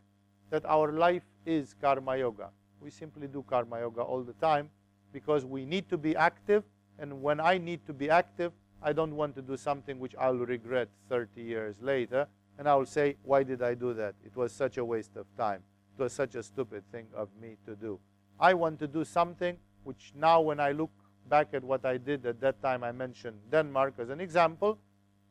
[0.48, 2.48] that our life is karma yoga.
[2.80, 4.70] We simply do karma yoga all the time
[5.12, 6.64] because we need to be active.
[6.98, 10.34] And when I need to be active, I don't want to do something which I'll
[10.34, 12.26] regret 30 years later.
[12.58, 14.14] And I will say, why did I do that?
[14.24, 15.62] It was such a waste of time.
[15.98, 17.98] It was such a stupid thing of me to do.
[18.38, 20.90] I want to do something which now when I look
[21.28, 24.78] back at what I did at that time, I mentioned Denmark as an example,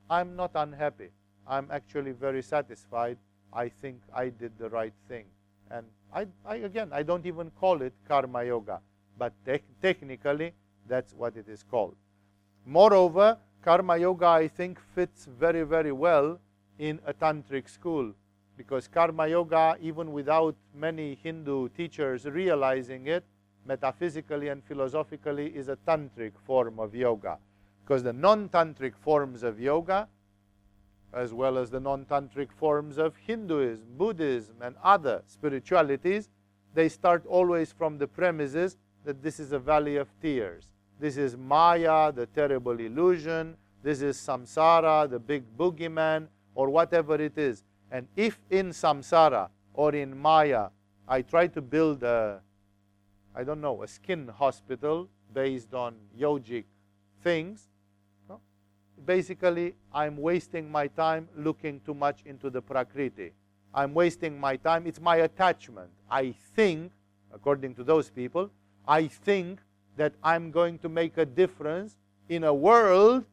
[0.10, 1.10] I'm not unhappy.
[1.48, 3.18] I'm actually very satisfied.
[3.52, 5.26] I think I did the right thing.
[5.72, 8.82] And I, I again, I don't even call it karma yoga
[9.20, 10.54] but te technically
[10.88, 11.96] that's what it is called.
[12.66, 16.40] Moreover, Karma Yoga, I think, fits very, very well
[16.78, 18.14] in a tantric school
[18.58, 23.24] because Karma Yoga, even without many Hindu teachers realizing it,
[23.66, 27.38] metaphysically and philosophically is a tantric form of yoga.
[27.84, 30.08] Because the non-tantric forms of yoga,
[31.14, 36.30] as well as the non-tantric forms of Hinduism, Buddhism, and other spiritualities,
[36.74, 40.68] they start always from the premises that this is a valley of tears.
[41.00, 43.56] This is Maya, the terrible illusion.
[43.82, 47.64] This is samsara, the big boogeyman, or whatever it is.
[47.92, 50.70] And if in samsara or in Maya,
[51.08, 52.42] I try to build a,
[53.34, 56.66] I don't know, a skin hospital based on yogic
[57.24, 57.70] things,
[58.28, 58.40] no?
[59.06, 63.32] basically I'm wasting my time looking too much into the Prakriti.
[63.74, 64.86] I'm wasting my time.
[64.86, 65.90] It's my attachment.
[66.10, 66.92] I think,
[67.32, 68.52] according to those people,
[68.88, 69.60] I think
[69.98, 71.98] that I'm going to make a difference
[72.30, 73.26] in a world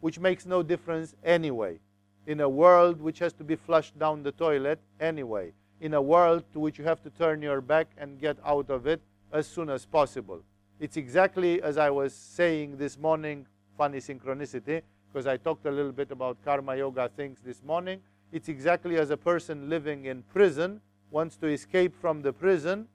[0.00, 1.78] which makes no difference anyway.
[2.26, 5.52] In a world which has to be flushed down the toilet anyway.
[5.80, 8.86] In a world to which you have to turn your back and get out of
[8.86, 9.00] it
[9.32, 10.42] as soon as possible.
[10.80, 13.46] It's exactly as I was saying this morning,
[13.78, 18.00] funny synchronicity, because I talked a little bit about karma yoga things this morning.
[18.32, 22.88] It's exactly as a person living in prison wants to escape from the prison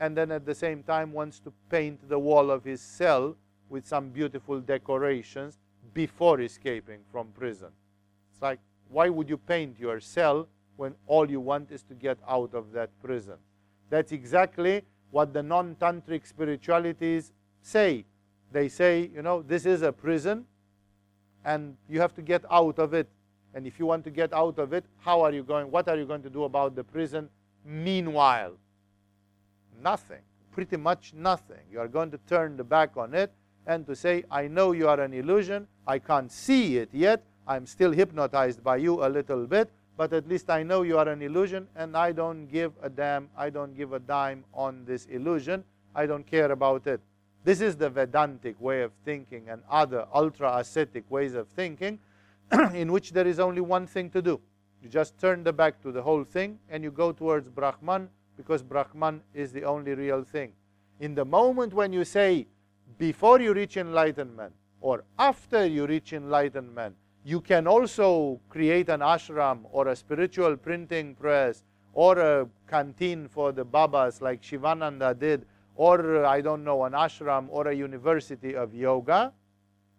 [0.00, 3.36] and then at the same time wants to paint the wall of his cell
[3.68, 5.58] with some beautiful decorations
[5.92, 7.68] before escaping from prison.
[8.32, 8.58] It's like,
[8.88, 12.72] why would you paint your cell when all you want is to get out of
[12.72, 13.34] that prison?
[13.90, 18.06] That's exactly what the non-tantric spiritualities say.
[18.50, 20.46] They say, you know, this is a prison
[21.44, 23.08] and you have to get out of it.
[23.52, 25.70] And if you want to get out of it, how are you going?
[25.70, 27.28] What are you going to do about the prison
[27.64, 28.54] meanwhile?
[29.82, 30.20] Nothing.
[30.52, 31.62] Pretty much nothing.
[31.70, 33.32] You are going to turn the back on it
[33.66, 35.66] and to say, I know you are an illusion.
[35.86, 37.22] I can't see it yet.
[37.46, 41.10] I'm still hypnotized by you a little bit but at least I know you are
[41.10, 45.04] an illusion and I don't give a damn, I don't give a dime on this
[45.04, 45.62] illusion.
[45.94, 47.02] I don't care about it.
[47.44, 51.98] This is the Vedantic way of thinking and other ultra ascetic ways of thinking
[52.72, 54.40] in which there is only one thing to do.
[54.82, 58.08] You just turn the back to the whole thing and you go towards Brahman
[58.40, 60.52] because Brahman is the only real thing.
[60.98, 62.46] In the moment when you say,
[62.98, 69.60] before you reach enlightenment or after you reach enlightenment, you can also create an ashram
[69.72, 75.44] or a spiritual printing press or a canteen for the Babas like Shivananda did,
[75.76, 79.32] or I don't know, an ashram or a university of yoga,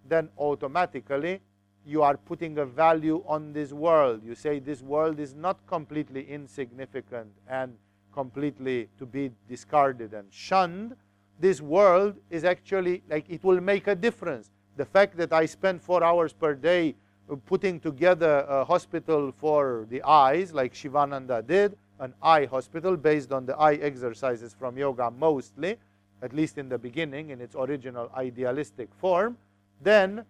[0.08, 1.42] then automatically
[1.86, 4.22] you are putting a value on this world.
[4.26, 7.76] You say this world is not completely insignificant and
[8.14, 10.96] completely to be discarded and shunned.
[11.40, 14.52] This world is actually like it will make a difference.
[14.78, 16.96] The fact that I spend four hours per day
[17.30, 23.32] uh, putting together a hospital for the eyes, like Shivananda did, an eye hospital based
[23.32, 25.78] on the eye exercises from yoga mostly,
[26.22, 29.38] at least in the beginning, in its original idealistic form,
[29.82, 30.24] then,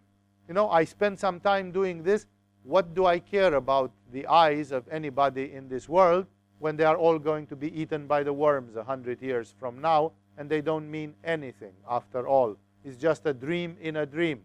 [0.48, 2.26] you know, I spend some time doing this.
[2.64, 6.26] What do I care about the eyes of anybody in this world
[6.62, 9.82] when they are all going to be eaten by the worms a hundred years from
[9.82, 12.56] now, and they don't mean anything after all?
[12.86, 14.42] It's just a dream in a dream.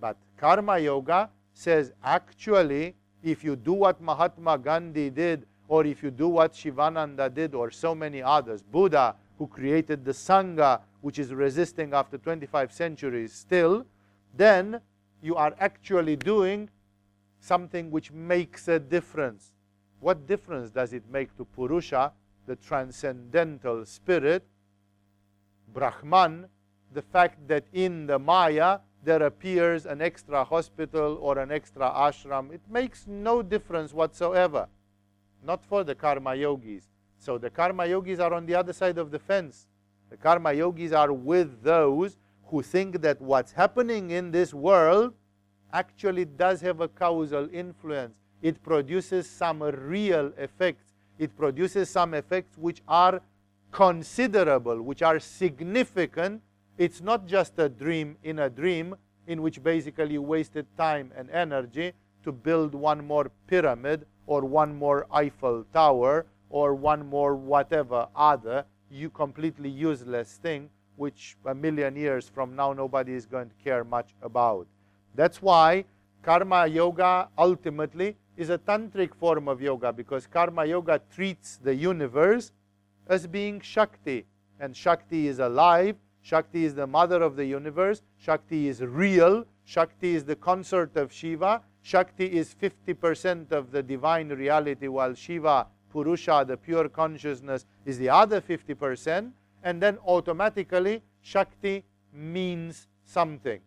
[0.00, 6.10] But karma yoga says actually if you do what Mahatma Gandhi did or if you
[6.10, 11.34] do what Shivananda did or so many others, Buddha who created the Sangha which is
[11.34, 13.84] resisting after 25 centuries still,
[14.34, 14.80] then
[15.22, 16.70] you are actually doing
[17.40, 19.52] something which makes a difference.
[20.00, 22.12] What difference does it make to Purusha,
[22.46, 24.44] the transcendental spirit,
[25.72, 26.46] Brahman,
[26.92, 32.52] the fact that in the Maya there appears an extra hospital or an extra ashram.
[32.52, 34.68] It makes no difference whatsoever.
[35.42, 36.88] Not for the karma yogis.
[37.18, 39.66] So the karma yogis are on the other side of the fence.
[40.10, 45.14] The karma yogis are with those who think that what's happening in this world
[45.72, 48.19] actually does have a causal influence.
[48.42, 50.92] It produces some real effects.
[51.18, 53.20] It produces some effects which are
[53.72, 56.42] considerable, which are significant
[56.80, 58.94] it's not just a dream in a dream
[59.26, 61.92] in which basically you wasted time and energy
[62.24, 68.64] to build one more pyramid or one more Eiffel Tower or one more whatever other
[68.90, 73.84] you completely useless thing which a million years from now nobody is going to care
[73.84, 74.66] much about.
[75.14, 75.84] That's why
[76.22, 82.52] karma yoga ultimately is a tantric form of yoga because karma yoga treats the universe
[83.08, 84.24] as being Shakti
[84.58, 88.02] and Shakti is alive Shakti is the mother of the universe.
[88.18, 89.44] Shakti is real.
[89.64, 91.62] Shakti is the consort of Shiva.
[91.82, 98.10] Shakti is 50% of the divine reality, while Shiva, Purusha, the pure consciousness, is the
[98.10, 99.32] other 50%.
[99.62, 103.60] And then automatically, Shakti means something.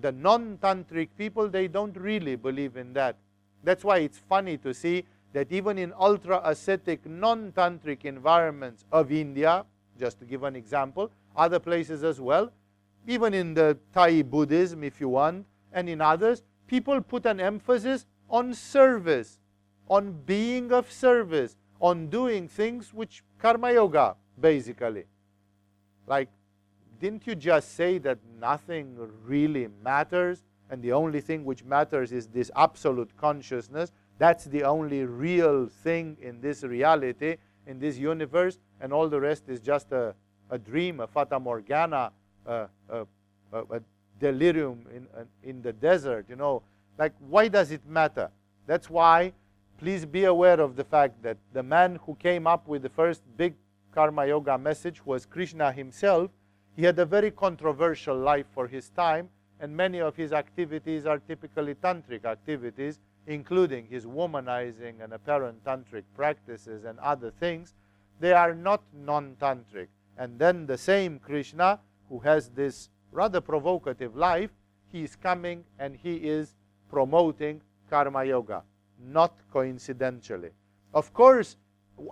[0.00, 3.16] The non tantric people, they don't really believe in that.
[3.64, 9.10] That's why it's funny to see that even in ultra ascetic, non tantric environments of
[9.10, 9.64] India,
[9.98, 12.52] just to give an example, other places as well,
[13.06, 18.06] even in the Thai Buddhism, if you want, and in others, people put an emphasis
[18.30, 19.40] on service,
[19.88, 25.04] on being of service, on doing things which karma yoga basically.
[26.06, 26.28] Like,
[27.00, 32.26] didn't you just say that nothing really matters and the only thing which matters is
[32.26, 33.92] this absolute consciousness?
[34.18, 37.36] That's the only real thing in this reality,
[37.66, 40.14] in this universe, and all the rest is just a,
[40.50, 42.12] a dream, a fata morgana,
[42.46, 43.06] a, a,
[43.52, 43.80] a
[44.20, 46.26] delirium in, uh, in the desert.
[46.28, 46.62] You know,
[46.98, 48.30] like, why does it matter?
[48.66, 49.32] That's why
[49.78, 53.22] please be aware of the fact that the man who came up with the first
[53.36, 53.54] big
[53.92, 56.30] Karma Yoga message was Krishna himself.
[56.76, 59.28] He had a very controversial life for his time,
[59.60, 66.04] and many of his activities are typically tantric activities, including his womanizing and apparent tantric
[66.14, 67.74] practices and other things.
[68.20, 69.88] They are not non tantric.
[70.16, 74.50] And then the same Krishna, who has this rather provocative life,
[74.92, 76.54] he is coming and he is
[76.88, 78.62] promoting Karma Yoga,
[79.00, 80.50] not coincidentally.
[80.92, 81.56] Of course,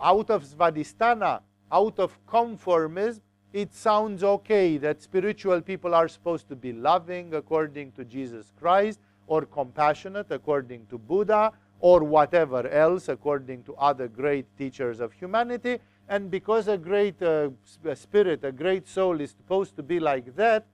[0.02, 1.40] out of Svadhisthana,
[1.70, 3.20] out of conformism,
[3.52, 8.98] it sounds okay that spiritual people are supposed to be loving according to Jesus Christ,
[9.26, 15.78] or compassionate according to Buddha, or whatever else according to other great teachers of humanity.
[16.08, 17.50] And because a great uh,
[17.94, 20.66] spirit, a great soul is supposed to be like that,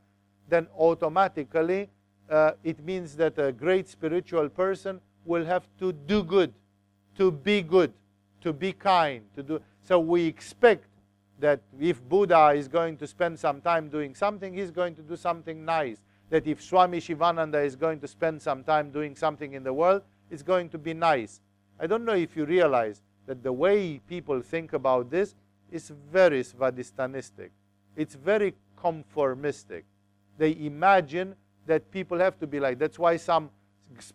[0.49, 1.89] then automatically
[2.31, 6.53] uh, it means that a great spiritual person will have to do good,
[7.17, 7.93] to be good,
[8.41, 9.61] to be kind, to do.
[9.83, 10.88] So we expect
[11.39, 15.17] that if Buddha is going to spend some time doing something, he's going to do
[15.17, 15.99] something nice.
[16.31, 20.03] That if Swami Shivananda is going to spend some time doing something in the world,
[20.31, 21.41] it's going to be nice.
[21.81, 25.35] I don't know if you realize that the way people think about this
[25.71, 27.51] is very Svadhishthanistic.
[27.97, 29.85] It's very conformistic.
[30.39, 31.35] They imagine
[31.67, 32.79] that people have to be like.
[32.79, 33.51] That's why some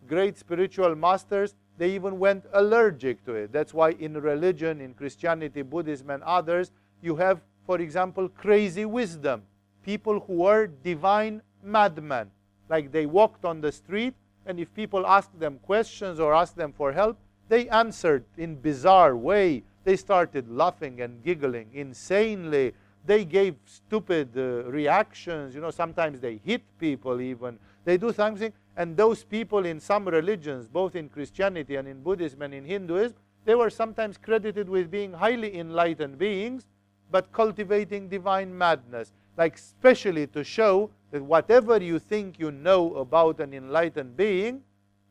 [0.07, 3.51] great spiritual masters, they even went allergic to it.
[3.51, 6.71] That's why in religion, in Christianity, Buddhism, and others,
[7.03, 9.43] you have, for example, crazy wisdom.
[9.83, 12.31] People who are divine madmen.
[12.69, 14.13] Like they walked on the street,
[14.45, 17.17] and if people asked them questions or asked them for help,
[17.49, 19.63] they answered in bizarre way.
[19.83, 22.73] They started laughing and giggling insanely.
[23.05, 25.53] They gave stupid uh, reactions.
[25.53, 27.59] You know, sometimes they hit people even.
[27.83, 28.53] They do something.
[28.77, 33.17] And those people in some religions, both in Christianity and in Buddhism and in Hinduism,
[33.45, 36.65] they were sometimes credited with being highly enlightened beings,
[37.13, 39.13] but cultivating divine madness.
[39.37, 44.61] Like, especially to show that whatever you think you know about an enlightened being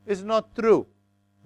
[0.05, 0.85] is not true.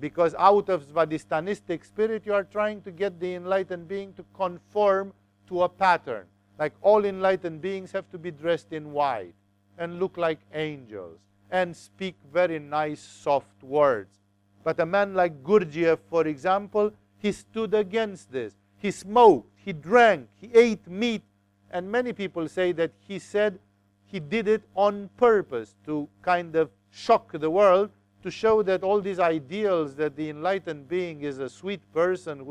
[0.00, 5.12] Because out of Svadhishthanistic spirit, you are trying to get the enlightened being to conform
[5.48, 6.24] to a pattern.
[6.58, 9.34] Like all enlightened beings have to be dressed in white
[9.76, 11.18] and look like angels
[11.50, 14.20] and speak very nice, soft words.
[14.64, 18.54] But a man like Gurdjieff, for example, he stood against this.
[18.78, 21.22] He smoked, he drank, he ate meat.
[21.70, 23.58] And many people say that he said
[24.06, 27.90] he did it on purpose to kind of shock the world,
[28.22, 32.44] to show that all these ideals that the enlightened being is a sweet person,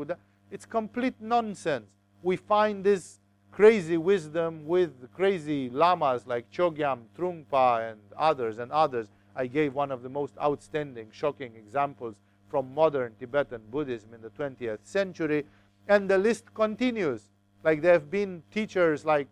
[0.50, 1.86] it's complete nonsense.
[2.22, 3.18] We find this
[3.50, 9.08] crazy wisdom with crazy lamas like Chogyam, Trungpa, and others and others.
[9.34, 12.16] I gave one of the most outstanding, shocking examples
[12.48, 15.44] from modern Tibetan Buddhism in the 20th century.
[15.88, 17.22] And the list continues.
[17.62, 19.28] Like there have been teachers like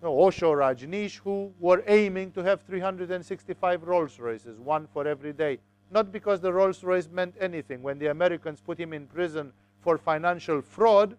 [0.00, 5.32] you know, Osho Rajneesh who were aiming to have 365 Rolls Royces, one for every
[5.32, 5.58] day.
[5.90, 7.82] Not because the Rolls Royce meant anything.
[7.82, 11.16] When the Americans put him in prison for financial fraud,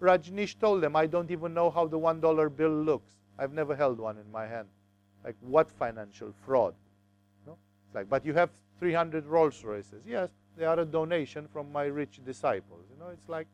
[0.00, 3.12] Rajneesh told them, I don't even know how the $1 bill looks.
[3.38, 4.68] I've never held one in my hand.
[5.24, 6.74] Like, what financial fraud?
[7.46, 7.56] No?
[7.86, 10.02] It's like, but you have 300 Rolls Royces.
[10.06, 12.84] Yes, they are a donation from my rich disciples.
[12.90, 13.46] You know, it's like,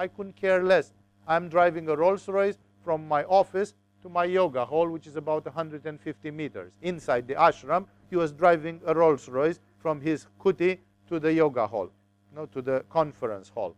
[0.00, 0.94] I couldn't care less.
[1.28, 5.44] I'm driving a Rolls Royce from my office to my yoga hall, which is about
[5.44, 6.72] 150 meters.
[6.80, 10.78] Inside the ashram, he was driving a Rolls Royce from his kuti
[11.10, 11.90] to the yoga hall,
[12.34, 13.76] know, to the conference hall.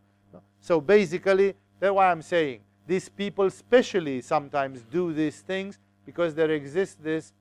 [0.60, 6.52] So basically, that's why I'm saying these people specially sometimes do these things because there
[6.52, 7.32] exists this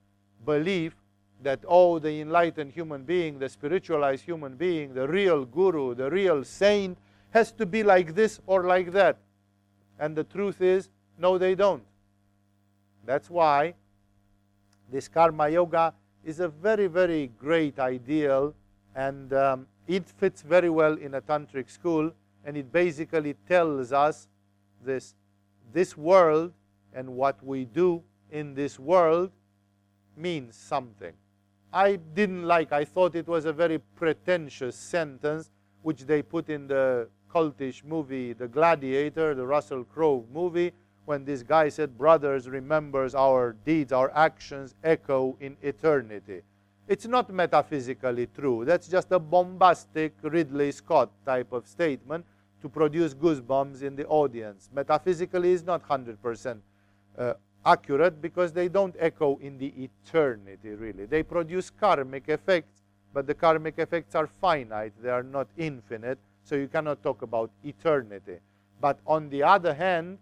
[0.43, 0.95] belief
[1.43, 6.43] that, oh, the enlightened human being, the spiritualized human being, the real guru, the real
[6.43, 6.97] saint
[7.31, 9.17] has to be like this or like that.
[9.99, 11.83] And the truth is, no, they don't.
[13.05, 13.73] That's why
[14.91, 18.53] this karma yoga is a very, very great ideal
[18.95, 22.11] and um, it fits very well in a tantric school
[22.45, 24.27] and it basically tells us
[24.83, 25.15] this,
[25.73, 26.51] this world
[26.93, 29.31] and what we do in this world
[30.17, 31.13] means something.
[31.73, 35.51] I didn't like, I thought it was a very pretentious sentence
[35.81, 40.73] which they put in the cultish movie, The Gladiator, the Russell Crowe movie,
[41.05, 46.41] when this guy said, Brothers, remembers our deeds, our actions echo in eternity.
[46.87, 48.65] It's not metaphysically true.
[48.65, 52.25] That's just a bombastic Ridley Scott type of statement
[52.61, 54.69] to produce goosebumps in the audience.
[54.73, 56.59] Metaphysically is not 100%
[57.17, 57.33] uh,
[57.65, 61.05] accurate because they don't echo in the eternity, really.
[61.05, 62.81] They produce karmic effects,
[63.13, 64.93] but the karmic effects are finite.
[65.01, 68.37] They are not infinite, so you cannot talk about eternity.
[68.79, 70.17] But on the other hand,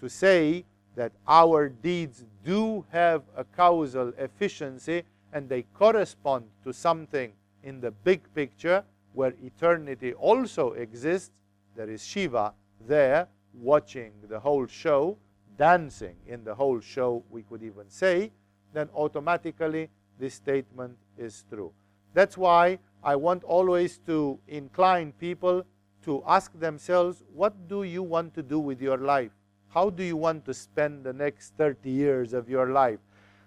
[0.00, 0.64] to say
[0.96, 7.32] that our deeds do have a causal efficiency and they correspond to something
[7.62, 8.82] in the big picture
[9.12, 11.40] where eternity also exists,
[11.74, 12.52] there is Shiva
[12.86, 15.16] there watching the whole show,
[15.56, 18.30] dancing in the whole show, we could even say,
[18.72, 19.88] then automatically
[20.18, 21.72] this statement is true.
[22.14, 25.64] That's why I want always to incline people
[26.02, 29.30] to ask themselves, what do you want to do with your life?
[29.68, 32.98] How do you want to spend the next 30 years of your life?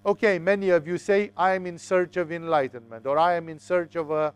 [0.05, 3.60] Okay, many of you say, I am in search of enlightenment, or I am in
[3.60, 4.34] search of a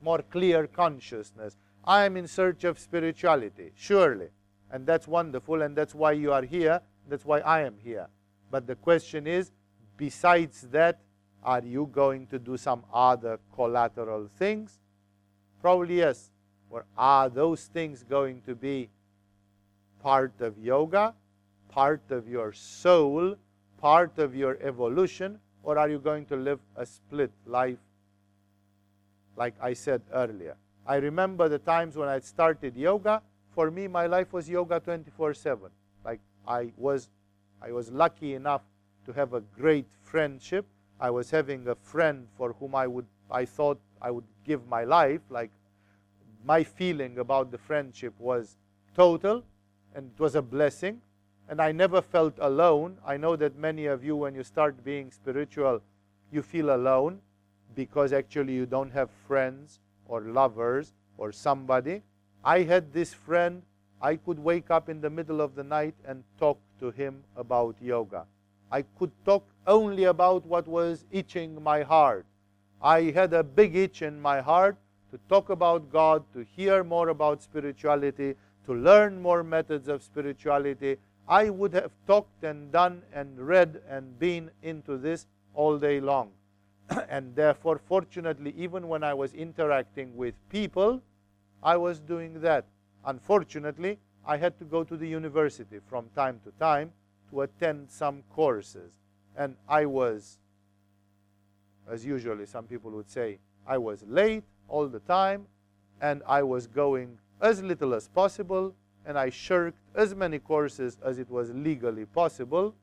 [0.00, 1.56] more clear consciousness.
[1.84, 4.28] I am in search of spirituality, surely.
[4.70, 6.80] And that's wonderful, and that's why you are here.
[7.08, 8.06] That's why I am here.
[8.48, 9.50] But the question is,
[9.96, 11.00] besides that,
[11.42, 14.78] are you going to do some other collateral things?
[15.60, 16.30] Probably yes.
[16.70, 18.88] Or are those things going to be
[20.02, 21.14] part of yoga,
[21.68, 23.36] part of your soul,
[23.80, 27.78] part of your evolution, or are you going to live a split life
[29.36, 30.56] like I said earlier?
[30.86, 33.22] I remember the times when I started yoga.
[33.54, 35.70] For me, my life was yoga 24/7.
[36.04, 37.08] Like I was,
[37.60, 38.62] I was lucky enough
[39.06, 40.66] to have a great friendship.
[41.00, 44.84] I was having a friend for whom I would, I thought I would give my
[44.84, 45.22] life.
[45.30, 45.50] Like
[46.44, 48.58] my feeling about the friendship was
[48.94, 49.42] total
[49.94, 51.00] and it was a blessing.
[51.48, 52.98] And I never felt alone.
[53.04, 55.80] I know that many of you, when you start being spiritual,
[56.30, 57.20] you feel alone
[57.74, 62.02] because actually you don't have friends or lovers or somebody.
[62.44, 63.62] I had this friend.
[64.02, 67.76] I could wake up in the middle of the night and talk to him about
[67.80, 68.26] yoga.
[68.70, 72.26] I could talk only about what was itching my heart.
[72.80, 74.76] I had a big itch in my heart
[75.10, 78.34] to talk about God, to hear more about spirituality,
[78.66, 80.96] to learn more methods of spirituality,
[81.28, 86.30] I would have talked and done and read and been into this all day long.
[87.08, 91.00] and therefore, fortunately, even when I was interacting with people,
[91.62, 92.64] I was doing that.
[93.04, 96.92] Unfortunately, I had to go to the university from time to time
[97.30, 98.92] to attend some courses.
[99.36, 100.38] And I was,
[101.88, 105.46] as usually some people would say, I was late all the time,
[106.00, 108.74] and I was going as little as possible,
[109.06, 112.74] and I shirked as many courses as it was legally possible.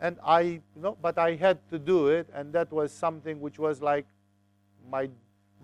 [0.00, 3.58] And I, you know, but I had to do it, and that was something which
[3.58, 4.06] was like
[4.90, 5.08] my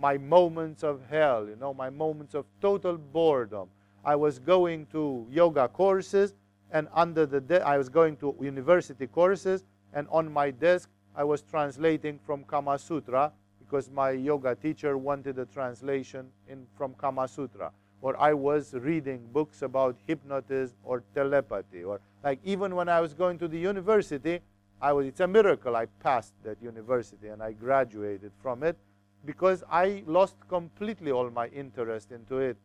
[0.01, 3.68] my moments of hell, you know, my moments of total boredom.
[4.05, 6.35] I was going to yoga courses,
[6.75, 9.64] and under the I was going to university courses,
[9.95, 15.39] and on my desk I was translating from Kama Sutra because my yoga teacher wanted
[15.39, 17.70] a translation in, from Kama Sutra.
[18.03, 21.85] Or I was reading books about hypnotism or telepathy.
[21.85, 24.41] Or like even when I was going to the university,
[24.83, 28.77] I was, it's a miracle I passed that university and I graduated from it
[29.25, 32.57] because I lost completely all my interest into it.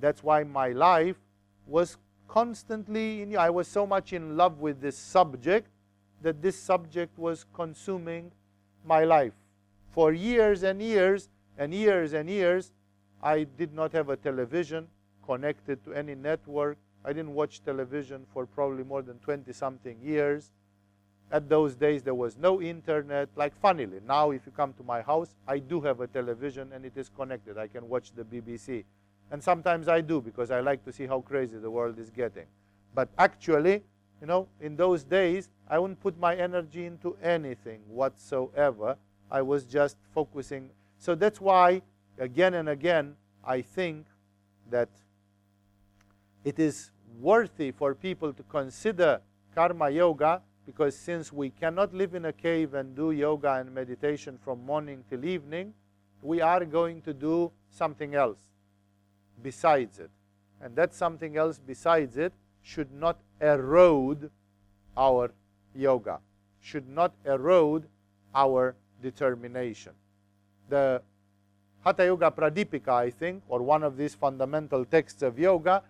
[0.00, 1.16] That's why my life
[1.66, 1.98] was
[2.28, 5.68] constantly, in, I was so much in love with this subject
[6.22, 8.30] that this subject was consuming
[8.84, 9.32] my life
[9.98, 12.72] for years and years and years and years,
[13.20, 14.86] I did not have a television
[15.26, 16.78] connected to any network.
[17.04, 20.52] I didn't watch television for probably more than 20 something years.
[21.32, 23.28] At those days, there was no internet.
[23.34, 26.84] Like, funnily, now if you come to my house, I do have a television and
[26.84, 27.58] it is connected.
[27.58, 28.84] I can watch the BBC.
[29.30, 32.46] And sometimes I do because I like to see how crazy the world is getting.
[32.94, 33.82] But actually,
[34.20, 38.96] you know, in those days, I wouldn't put my energy into anything whatsoever
[39.30, 40.70] I was just focusing.
[40.98, 41.82] So that's why,
[42.18, 43.14] again and again,
[43.44, 44.06] I think
[44.70, 44.88] that
[46.44, 49.20] it is worthy for people to consider
[49.54, 54.38] karma yoga because since we cannot live in a cave and do yoga and meditation
[54.42, 55.72] from morning till evening,
[56.22, 58.40] we are going to do something else
[59.42, 60.10] besides it.
[60.60, 62.32] And that something else besides it
[62.62, 64.30] should not erode
[64.96, 65.30] our
[65.74, 66.18] yoga,
[66.60, 67.86] should not erode
[68.34, 69.92] our determination.
[70.68, 71.02] The
[71.84, 75.82] Hatha Yoga Pradipika, I think, or one of these fundamental texts of yoga,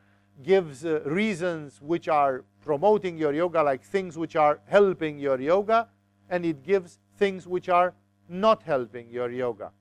[0.43, 5.89] gives uh, reasons which are promoting your yoga, like things which are helping your yoga,
[6.31, 7.95] and it gives things which are
[8.29, 9.73] not helping your yoga.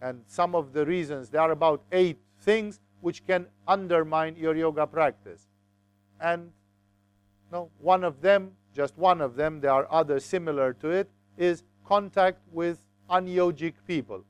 [0.00, 4.86] And some of the reasons, there are about eight things which can undermine your yoga
[4.86, 5.48] practice.
[6.20, 6.50] And
[7.50, 11.64] no, one of them, just one of them, there are others similar to it, is
[11.84, 12.78] contact with
[13.10, 14.24] unyogic people.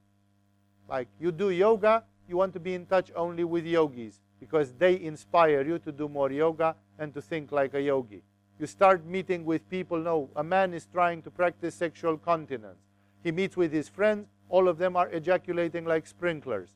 [0.88, 5.00] Like you do yoga, you want to be in touch only with yogis because they
[5.00, 8.22] inspire you to do more yoga and to think like a yogi.
[8.58, 9.98] You start meeting with people.
[9.98, 12.78] No, a man is trying to practice sexual continence.
[13.22, 14.28] He meets with his friends.
[14.48, 16.70] All of them are ejaculating like sprinklers.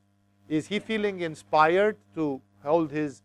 [0.47, 3.21] Is he feeling inspired to hold his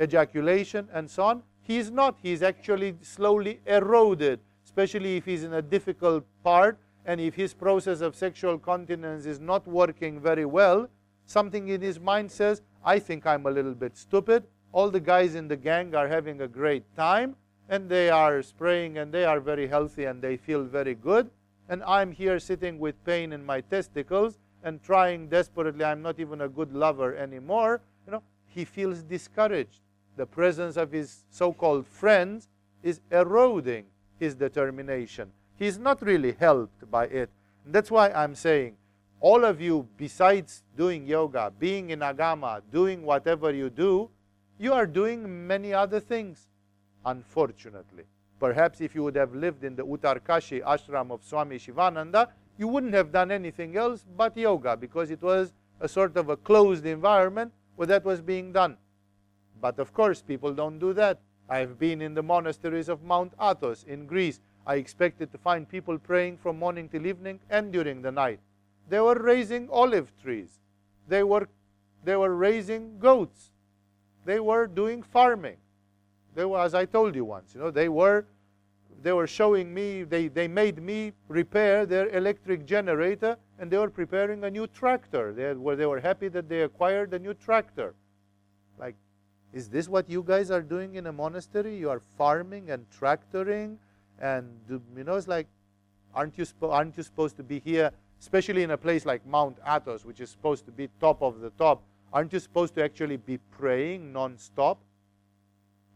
[0.00, 1.42] ejaculation and so on?
[1.60, 2.18] He is not.
[2.22, 7.52] He is actually slowly eroded, especially if he's in a difficult part and if his
[7.52, 10.88] process of sexual continence is not working very well.
[11.26, 14.44] Something in his mind says, I think I'm a little bit stupid.
[14.72, 17.36] All the guys in the gang are having a great time
[17.68, 21.30] and they are spraying and they are very healthy and they feel very good.
[21.68, 25.84] And I'm here sitting with pain in my testicles and trying desperately.
[25.84, 27.80] I'm not even a good lover anymore.
[28.06, 29.80] You know, he feels discouraged.
[30.16, 32.48] The presence of his so-called friends
[32.82, 33.86] is eroding
[34.18, 35.30] his determination.
[35.56, 37.30] He's not really helped by it.
[37.64, 38.76] And that's why I'm saying
[39.20, 44.10] all of you, besides doing yoga, being in agama, doing whatever you do,
[44.58, 46.48] you are doing many other things,
[47.06, 48.02] unfortunately.
[48.40, 52.28] Perhaps if you would have lived in the Uttarkashi ashram of Swami Shivananda,
[52.58, 56.36] you wouldn't have done anything else but yoga because it was a sort of a
[56.36, 58.76] closed environment where that was being done.
[59.60, 61.20] But of course, people don't do that.
[61.48, 64.40] I've been in the monasteries of Mount Athos in Greece.
[64.66, 68.40] I expected to find people praying from morning till evening and during the night.
[68.88, 70.58] They were raising olive trees.
[71.08, 71.48] They were,
[72.04, 73.50] they were raising goats.
[74.24, 75.56] They were doing farming.
[76.34, 78.24] They were, as I told you once, you know, they were,
[79.02, 83.90] they were showing me, they, they made me repair their electric generator and they were
[83.90, 85.32] preparing a new tractor.
[85.32, 87.94] They, were, they were happy that they acquired a new tractor.
[88.78, 88.94] Like,
[89.52, 91.76] is this what you guys are doing in a monastery?
[91.76, 93.78] You are farming and tractoring
[94.20, 95.46] and, you know, it's like,
[96.14, 97.90] aren't you, aren't you supposed to be here
[98.22, 101.50] especially in a place like Mount Athos, which is supposed to be top of the
[101.50, 101.82] top,
[102.12, 104.78] aren't you supposed to actually be praying non-stop?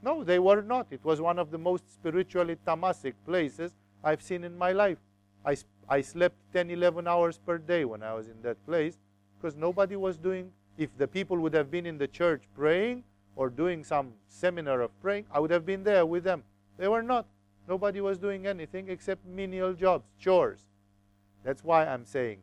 [0.03, 0.87] No, they were not.
[0.91, 3.73] It was one of the most spiritually tamasic places
[4.05, 4.99] I've seen in my life.
[5.45, 5.57] I,
[5.89, 8.99] I slept 10, 11 hours per day when I was in that place
[9.37, 13.51] because nobody was doing, if the people would have been in the church praying or
[13.51, 16.43] doing some seminar of praying, I would have been there with them.
[16.79, 17.27] They were not.
[17.69, 20.67] Nobody was doing anything except menial jobs, chores.
[21.43, 22.39] That's why I'm saying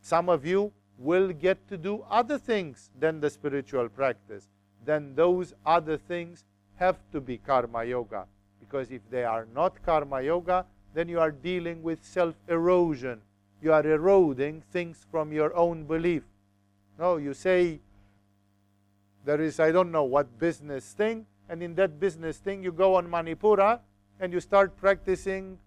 [0.00, 4.48] some of you will get to do other things than the spiritual practice.
[4.84, 6.44] Then those other things
[6.76, 8.26] have to be karma yoga.
[8.60, 13.20] Because if they are not karma yoga, then you are dealing with self erosion.
[13.62, 16.22] You are eroding things from your own belief.
[16.98, 17.80] No, you say
[19.24, 22.94] there is, I don't know what business thing, and in that business thing you go
[22.94, 23.80] on Manipura
[24.20, 25.58] and you start practicing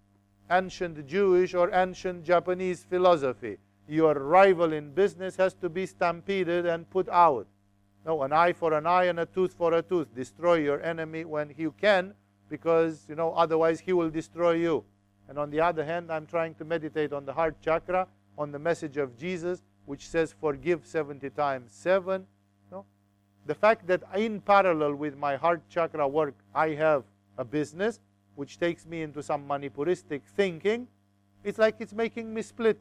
[0.50, 3.58] ancient Jewish or ancient Japanese philosophy.
[3.88, 7.46] Your rival in business has to be stampeded and put out.
[8.04, 10.14] No, an eye for an eye and a tooth for a tooth.
[10.14, 12.14] Destroy your enemy when you can,
[12.48, 14.84] because you know otherwise he will destroy you.
[15.28, 18.06] And on the other hand, I'm trying to meditate on the heart chakra,
[18.38, 22.26] on the message of Jesus, which says forgive 70 times 7.
[22.72, 22.84] No?
[23.46, 27.04] The fact that in parallel with my heart chakra work, I have
[27.36, 28.00] a business,
[28.36, 30.86] which takes me into some Manipuristic thinking,
[31.44, 32.78] it's like it's making me split.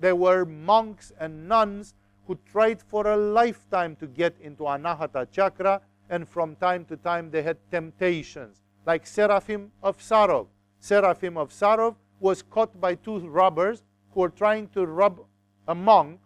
[0.00, 1.94] There were monks and nuns
[2.30, 7.28] who tried for a lifetime to get into Anahata chakra, and from time to time
[7.28, 10.46] they had temptations, like Seraphim of Sarov.
[10.78, 15.18] Seraphim of Sarov was caught by two robbers who were trying to rob
[15.66, 16.20] a monk,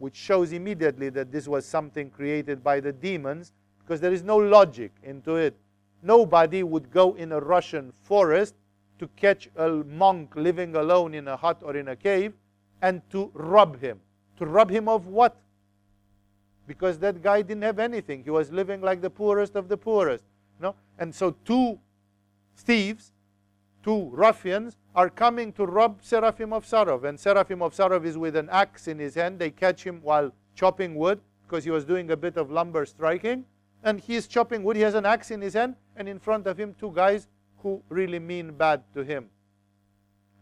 [0.00, 4.36] which shows immediately that this was something created by the demons, because there is no
[4.36, 5.56] logic into it.
[6.02, 8.54] Nobody would go in a Russian forest
[8.98, 12.34] to catch a monk living alone in a hut or in a cave
[12.82, 13.98] and to rob him.
[14.38, 15.36] To rob him of what?
[16.66, 18.24] Because that guy didn't have anything.
[18.24, 20.24] He was living like the poorest of the poorest.
[20.60, 20.74] No?
[20.98, 21.78] And so two
[22.56, 23.12] thieves,
[23.82, 27.04] two ruffians, are coming to rob Seraphim of Sarov.
[27.04, 29.38] And Seraphim of Sarov is with an axe in his hand.
[29.38, 33.44] They catch him while chopping wood because he was doing a bit of lumber striking
[33.82, 34.76] and he's chopping wood.
[34.76, 37.26] He has an axe in his hand, and in front of him, two guys
[37.58, 39.28] who really mean bad to him.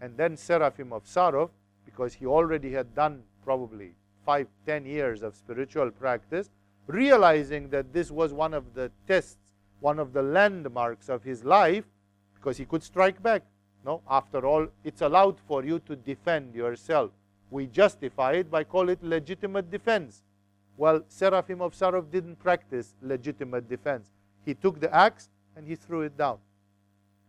[0.01, 1.51] And then Seraphim of Sarov,
[1.85, 3.93] because he already had done probably
[4.25, 6.51] five, ten years of spiritual practice,
[6.87, 9.39] realizing that this was one of the tests,
[9.81, 11.85] one of the landmarks of his life,
[12.35, 13.43] because he could strike back.
[13.85, 17.11] No, after all, it's allowed for you to defend yourself.
[17.51, 20.23] We justify it by call it legitimate defense.
[20.77, 24.11] Well, Seraphim of Sarov didn't practice legitimate defense.
[24.45, 26.39] He took the axe and he threw it down.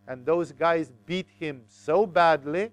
[0.08, 2.72] And those guys beat him so badly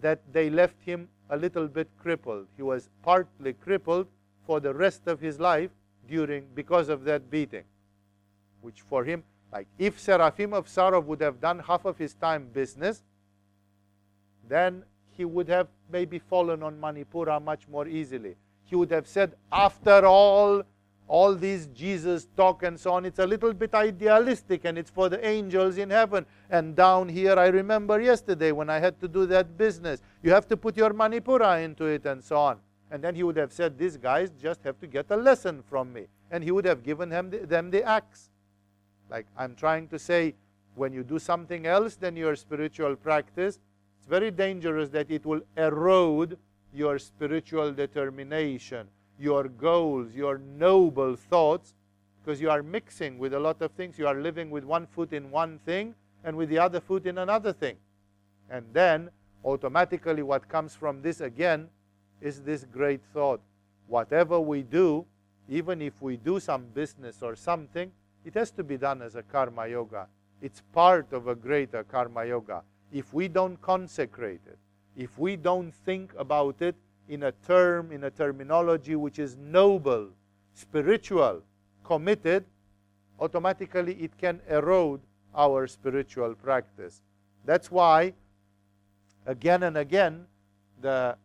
[0.00, 2.46] that they left him a little bit crippled.
[2.56, 4.06] He was partly crippled
[4.46, 5.70] for the rest of his life
[6.08, 7.64] during because of that beating.
[8.60, 12.48] Which for him, like if Seraphim of Sarov would have done half of his time
[12.52, 13.02] business,
[14.48, 14.84] then
[15.16, 20.04] he would have maybe fallen on Manipura much more easily he would have said, after
[20.06, 20.62] all,
[21.06, 25.08] all these Jesus talk and so on, it's a little bit idealistic and it's for
[25.08, 26.24] the angels in heaven.
[26.50, 30.46] And down here, I remember yesterday when I had to do that business, you have
[30.48, 32.58] to put your Manipura into it and so on.
[32.90, 35.92] And then he would have said, these guys just have to get a lesson from
[35.92, 36.06] me.
[36.30, 38.30] And he would have given the, them the axe.
[39.10, 40.34] Like I'm trying to say,
[40.74, 43.60] when you do something else than your spiritual practice,
[43.98, 46.38] it's very dangerous that it will erode
[46.72, 48.88] your spiritual determination,
[49.18, 51.74] your goals, your noble thoughts,
[52.24, 53.98] because you are mixing with a lot of things.
[53.98, 55.94] You are living with one foot in one thing
[56.24, 57.76] and with the other foot in another thing.
[58.50, 59.10] And then,
[59.44, 61.68] automatically, what comes from this again
[62.20, 63.40] is this great thought.
[63.86, 65.04] Whatever we do,
[65.48, 67.92] even if we do some business or something,
[68.24, 70.06] it has to be done as a karma yoga.
[70.40, 72.62] It's part of a greater karma yoga.
[72.92, 74.58] If we don't consecrate it,
[74.96, 76.76] if we don't think about it
[77.08, 80.08] in a term, in a terminology which is noble,
[80.54, 81.42] spiritual,
[81.84, 82.44] committed,
[83.20, 85.00] automatically it can erode
[85.34, 87.02] our spiritual practice.
[87.44, 88.14] That's why,
[89.26, 90.26] again and again,
[90.80, 91.16] the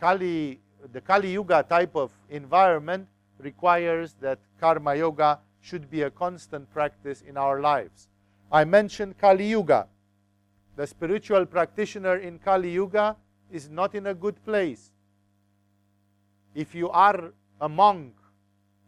[0.00, 0.58] Kali,
[0.92, 3.06] the Kali Yuga type of environment
[3.38, 8.08] requires that Karma Yoga should be a constant practice in our lives.
[8.50, 9.86] I mentioned Kali Yuga
[10.76, 13.16] the spiritual practitioner in Kali Yuga
[13.50, 14.90] is not in a good place.
[16.54, 18.14] If you are a monk,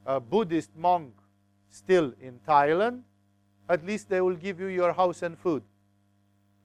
[0.07, 1.15] a Buddhist monk,
[1.71, 3.03] still in Thailand,
[3.69, 5.63] at least they will give you your house and food.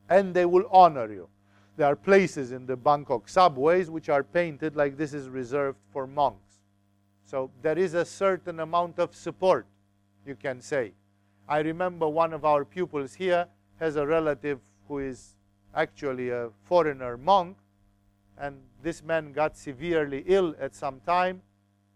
[0.10, 1.30] And they will honor you.
[1.78, 6.06] There are places in the Bangkok subways which are painted like this is reserved for
[6.06, 6.60] monks.
[7.24, 9.66] So there is a certain amount of support,
[10.26, 10.94] you can say.
[11.48, 13.48] I remember one of our pupils here
[13.80, 15.36] has a relative who is
[15.74, 17.56] actually a foreigner monk.
[18.40, 21.42] And this man got severely ill at some time.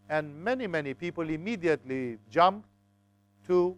[0.10, 2.68] And many, many people immediately jumped
[3.48, 3.78] to,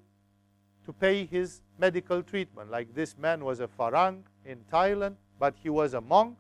[0.86, 2.72] to pay his medical treatment.
[2.72, 6.38] Like this man was a Farang in Thailand, but he was a monk.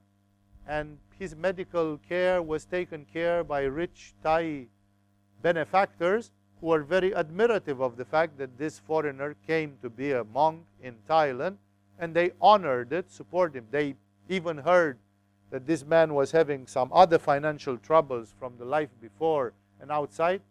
[0.68, 4.66] And his medical care was taken care by rich Thai
[5.42, 10.24] benefactors who were very admirative of the fact that this foreigner came to be a
[10.24, 11.58] monk in Thailand
[12.00, 13.68] and they honored it, supported him.
[13.72, 13.96] They
[14.28, 14.98] even heard
[15.56, 20.42] that this man was having some other financial troubles from the life before and outside.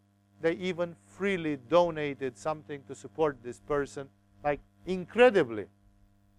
[0.41, 4.09] They even freely donated something to support this person,
[4.43, 5.67] like incredibly.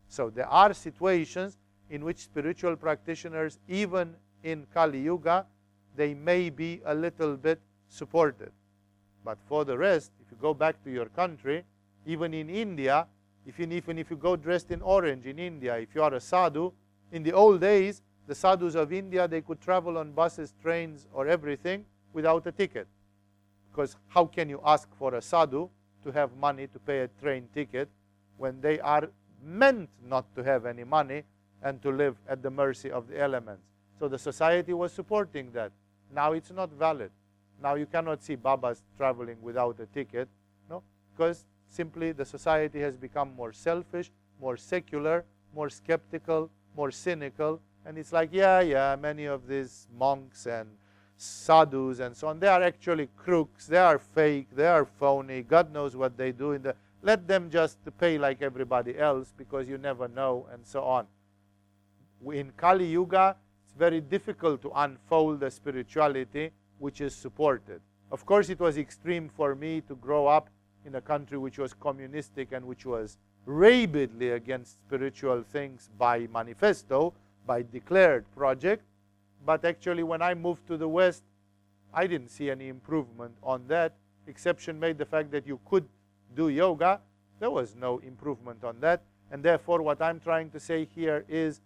[0.07, 1.59] So there are situations
[1.91, 5.45] in which spiritual practitioners, even in Kali Yuga,
[5.95, 8.51] they may be a little bit supported.
[9.23, 11.65] But for the rest, if you go back to your country,
[12.07, 13.05] even in India,
[13.45, 16.19] if you, even if you go dressed in orange in India, if you are a
[16.19, 16.73] sadhu,
[17.11, 21.27] in the old days, the sadhus of India, they could travel on buses, trains, or
[21.27, 22.87] everything without a ticket.
[23.71, 25.69] Because how can you ask for a sadhu
[26.03, 27.89] to have money to pay a train ticket
[28.37, 29.09] when they are
[29.43, 31.23] meant not to have any money
[31.61, 33.67] and to live at the mercy of the elements?
[33.99, 35.71] So the society was supporting that.
[36.13, 37.11] Now it's not valid.
[37.61, 40.27] Now you cannot see Babas traveling without a ticket,
[40.69, 40.83] no,
[41.15, 41.45] because
[41.75, 47.59] Simply, the society has become more selfish, more secular, more skeptical, more cynical.
[47.85, 50.69] And it's like, yeah, yeah, many of these monks and
[51.17, 53.67] sadhus and so on, they are actually crooks.
[53.67, 54.47] They are fake.
[54.55, 55.43] They are phony.
[55.43, 56.53] God knows what they do.
[56.53, 60.83] In the, let them just pay like everybody else because you never know and so
[60.83, 61.05] on.
[62.33, 67.81] In Kali Yuga, it's very difficult to unfold the spirituality which is supported.
[68.11, 70.49] Of course, it was extreme for me to grow up
[70.85, 77.13] in a country which was communistic and which was rabidly against spiritual things by manifesto,
[77.45, 78.83] by declared project.
[79.45, 81.23] But actually, when I moved to the West,
[81.93, 83.93] I didn't see any improvement on that.
[84.27, 85.87] Exception made the fact that you could
[86.35, 86.99] do yoga.
[87.39, 89.01] There was no improvement on that.
[89.31, 91.61] And therefore, what I'm trying to say here is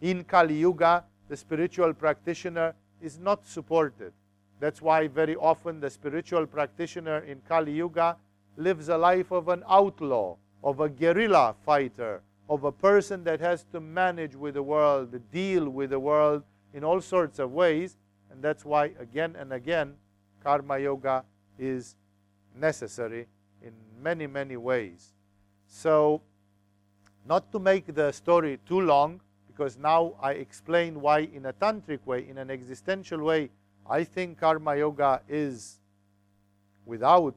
[0.00, 4.12] in Kali Yuga, the spiritual practitioner is not supported.
[4.60, 8.16] That's why very often the spiritual practitioner in Kali Yuga
[8.56, 13.64] lives a life of an outlaw, of a guerrilla fighter, of a person that has
[13.72, 16.42] to manage with the world, deal with the world
[16.72, 17.96] in all sorts of ways.
[18.30, 19.94] And that's why, again and again,
[20.42, 21.24] Karma Yoga
[21.58, 21.96] is
[22.54, 23.26] necessary
[23.62, 23.72] in
[24.02, 25.12] many, many ways.
[25.66, 26.22] So,
[27.26, 31.98] not to make the story too long, because now I explain why, in a tantric
[32.06, 33.50] way, in an existential way,
[33.88, 35.80] I think Karma Yoga is,
[36.86, 37.34] without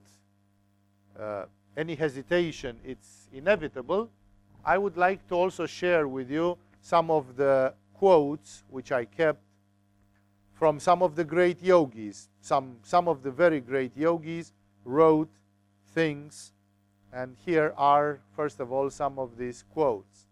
[1.20, 1.46] uh,
[1.76, 4.10] any hesitation, it's inevitable.
[4.64, 9.42] I would like to also share with you some of the quotes which I kept
[10.54, 12.30] from some of the great yogis.
[12.42, 14.54] Some, some of the very great yogis
[14.86, 15.30] wrote
[15.94, 16.54] things,
[17.12, 20.28] and here are, first of all, some of these quotes.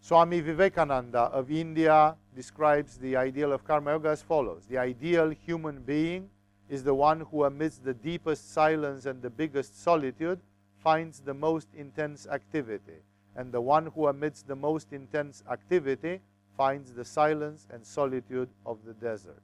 [0.00, 5.80] Swami Vivekananda of India describes the ideal of Karma Yoga as follows The ideal human
[5.80, 6.28] being
[6.68, 10.40] is the one who, amidst the deepest silence and the biggest solitude,
[10.86, 13.00] finds the most intense activity.
[13.34, 16.20] And the one who, amidst the most intense activity,
[16.56, 19.42] finds the silence and solitude of the desert.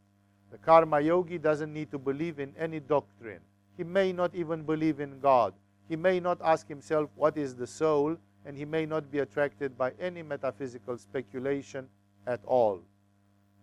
[0.52, 3.40] The Karma Yogi doesn't need to believe in any doctrine.
[3.76, 5.52] He may not even believe in God.
[5.88, 8.16] He may not ask himself what is the soul,
[8.46, 11.88] and he may not be attracted by any metaphysical speculation
[12.24, 12.78] at all.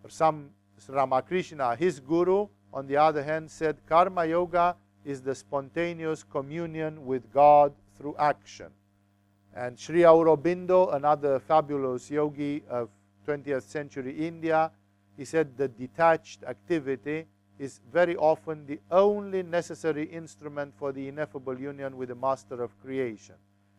[0.02, 0.50] For some,
[0.90, 4.76] Ramakrishna, his guru, on the other hand, said Karma Yoga
[5.06, 8.68] is the spontaneous communion with God through action.
[9.56, 12.90] And Sri Aurobindo, another fabulous yogi of
[13.28, 14.72] 20th century India,
[15.18, 17.26] he said the detached activity
[17.58, 22.80] is very often the only necessary instrument for the ineffable union with the master of
[22.82, 23.36] creation.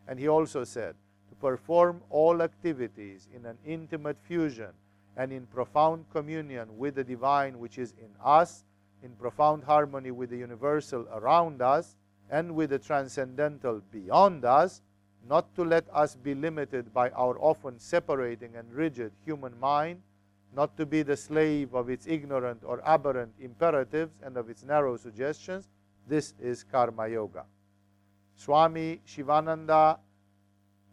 [0.07, 0.95] And he also said,
[1.29, 4.69] to perform all activities in an intimate fusion
[5.17, 8.63] and in profound communion with the divine which is in us,
[9.03, 11.95] in profound harmony with the universal around us,
[12.29, 14.81] and with the transcendental beyond us,
[15.27, 20.01] not to let us be limited by our often separating and rigid human mind,
[20.55, 24.97] not to be the slave of its ignorant or aberrant imperatives and of its narrow
[24.97, 25.67] suggestions.
[26.07, 27.45] This is Karma Yoga.
[28.35, 29.99] Swami Shivananda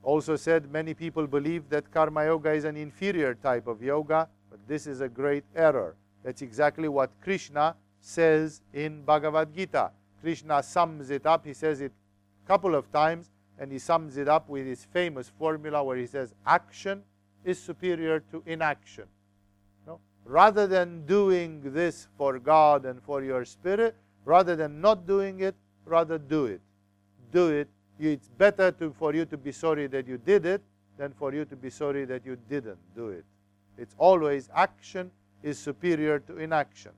[0.02, 4.60] also said many people believe that Karma Yoga is an inferior type of yoga, but
[4.68, 5.96] this is a great error.
[6.22, 9.90] That's exactly what Krishna says in Bhagavad Gita.
[10.20, 11.44] Krishna sums it up.
[11.44, 11.92] He says it
[12.44, 16.06] a couple of times, and he sums it up with his famous formula where he
[16.06, 17.02] says, Action
[17.44, 19.04] is superior to inaction.
[19.86, 20.00] No?
[20.24, 23.94] Rather than doing this for God and for your spirit,
[24.24, 26.60] rather than not doing it, rather do it.
[27.32, 27.68] Do it.
[27.98, 30.62] It's better to, for you to be sorry that you did it
[30.96, 33.24] than for you to be sorry that you didn't do it.
[33.76, 35.10] It's always action
[35.42, 36.92] is superior to inaction.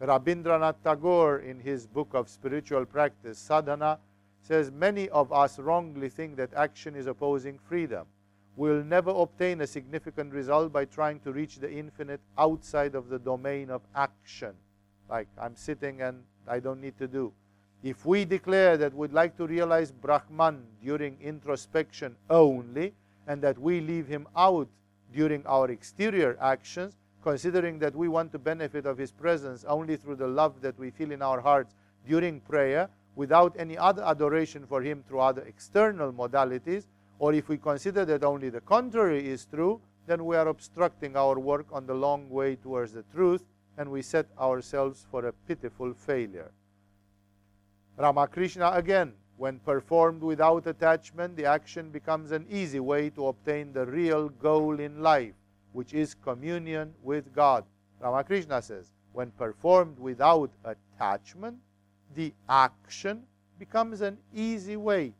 [0.00, 3.98] Rabindranath Tagore, in his book of spiritual practice, Sadhana,
[4.40, 8.06] says many of us wrongly think that action is opposing freedom.
[8.56, 13.18] We'll never obtain a significant result by trying to reach the infinite outside of the
[13.18, 14.54] domain of action.
[15.08, 17.32] Like I'm sitting and I don't need to do.
[17.82, 22.94] If we declare that we'd like to realize Brahman during introspection only,
[23.26, 24.68] and that we leave him out
[25.12, 30.16] during our exterior actions, considering that we want to benefit of His presence only through
[30.16, 31.74] the love that we feel in our hearts
[32.06, 36.84] during prayer, without any other adoration for Him through other external modalities,
[37.18, 41.38] or if we consider that only the contrary is true, then we are obstructing our
[41.38, 43.42] work on the long way towards the truth,
[43.78, 46.50] and we set ourselves for a pitiful failure.
[47.96, 53.86] Ramakrishna again, when performed without attachment, the action becomes an easy way to obtain the
[53.86, 55.34] real goal in life
[55.74, 57.64] which is communion with God.
[58.00, 61.56] Ramakrishna says, when performed without attachment,
[62.14, 63.24] the action
[63.58, 65.12] becomes an easy way.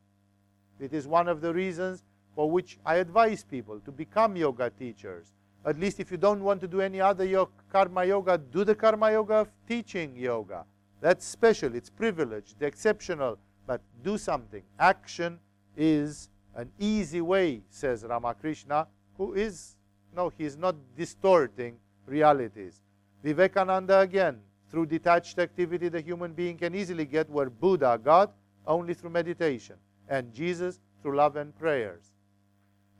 [0.80, 5.32] It is one of the reasons for which I advise people to become yoga teachers.
[5.66, 8.74] At least if you don't want to do any other yoga, karma yoga, do the
[8.74, 10.64] karma yoga of teaching yoga.
[11.00, 14.62] That's special, it's privileged, exceptional, but do something.
[14.78, 15.38] Action
[15.76, 18.86] is an easy way, says Ramakrishna,
[19.16, 19.76] who is
[20.14, 22.80] no, he is not distorting realities.
[23.22, 24.40] Vivekananda again,
[24.70, 28.32] through detached activity, the human being can easily get where Buddha got
[28.66, 29.76] only through meditation,
[30.08, 32.12] and Jesus through love and prayers.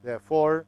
[0.03, 0.67] Therefore,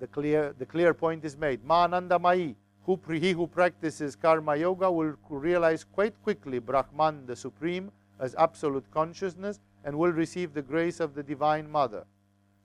[0.00, 1.64] the clear, the clear point is made.
[1.64, 7.90] Ma Anandamayi, who, he who practices karma yoga will realize quite quickly Brahman, the Supreme,
[8.20, 12.04] as absolute consciousness and will receive the grace of the Divine Mother.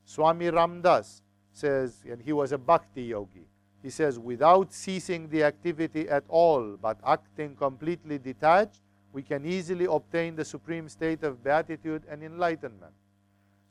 [0.05, 1.21] Swami Ramdas,
[1.59, 3.47] says, and he was a bhakti yogi.
[3.81, 8.81] He says, without ceasing the activity at all, but acting completely detached,
[9.13, 12.93] we can easily obtain the supreme state of beatitude and enlightenment.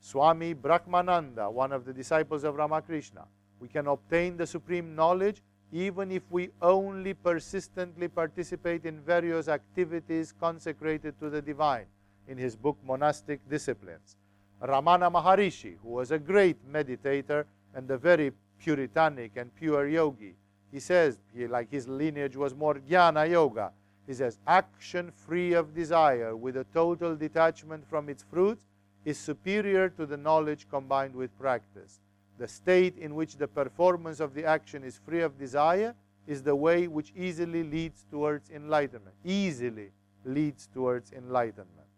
[0.00, 3.24] Swami Brahmananda, one of the disciples of Ramakrishna,
[3.60, 10.32] we can obtain the supreme knowledge even if we only persistently participate in various activities
[10.40, 11.84] consecrated to the divine
[12.26, 14.16] in his book Monastic Disciplines.
[14.62, 17.44] Ramana Maharishi, who was a great meditator
[17.74, 20.34] and a very puritanic and pure yogi,
[20.70, 23.72] he says, he, like his lineage was more jnana yoga,
[24.06, 28.62] he says, action free of desire with a total detachment from its fruits
[29.04, 32.00] is superior to the knowledge combined with practice.
[32.38, 35.94] The state in which the performance of the action is free of desire
[36.26, 39.14] is the way which easily leads towards enlightenment.
[39.24, 39.90] Easily
[40.24, 41.88] leads towards enlightenment.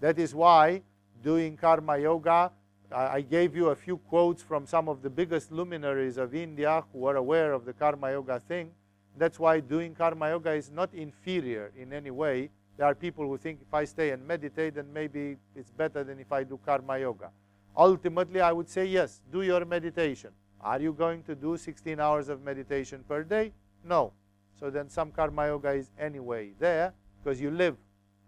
[0.00, 0.82] That is why
[1.22, 2.52] doing karma yoga,
[2.94, 7.06] I gave you a few quotes from some of the biggest luminaries of India who
[7.06, 8.70] are aware of the karma yoga thing.
[9.18, 12.50] That's why doing karma yoga is not inferior in any way.
[12.76, 16.20] There are people who think if I stay and meditate, then maybe it's better than
[16.20, 17.30] if I do karma yoga.
[17.76, 20.30] Ultimately, I would say yes, do your meditation.
[20.60, 23.52] Are you going to do 16 hours of meditation per day?
[23.84, 24.12] No.
[24.58, 27.76] So then some karma yoga is anyway there because you live.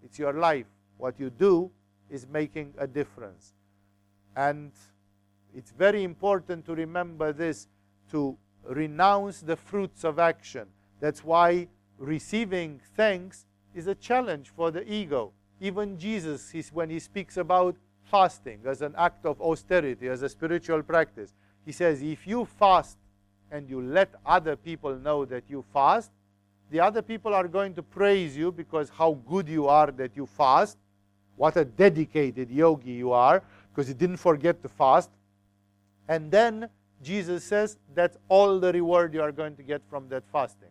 [0.02, 0.66] It's your life.
[0.98, 1.70] What you do
[2.10, 3.52] is making a difference.
[4.36, 4.70] And
[5.54, 7.66] it's very important to remember this
[8.10, 8.36] to
[8.68, 10.68] renounce the fruits of action.
[11.00, 11.68] That's why
[11.98, 15.32] receiving thanks is a challenge for the ego.
[15.60, 20.82] Even Jesus, when he speaks about fasting as an act of austerity, as a spiritual
[20.82, 21.34] practice,
[21.64, 22.98] he says, if you fast
[23.50, 26.10] and you let other people know that you fast,
[26.70, 30.26] the other people are going to praise you because how good you are that you
[30.26, 30.76] fast,
[31.36, 33.42] what a dedicated yogi you are,
[33.76, 35.10] because he didn't forget to fast.
[36.08, 36.70] And then
[37.02, 40.70] Jesus says that's all the reward you are going to get from that fasting.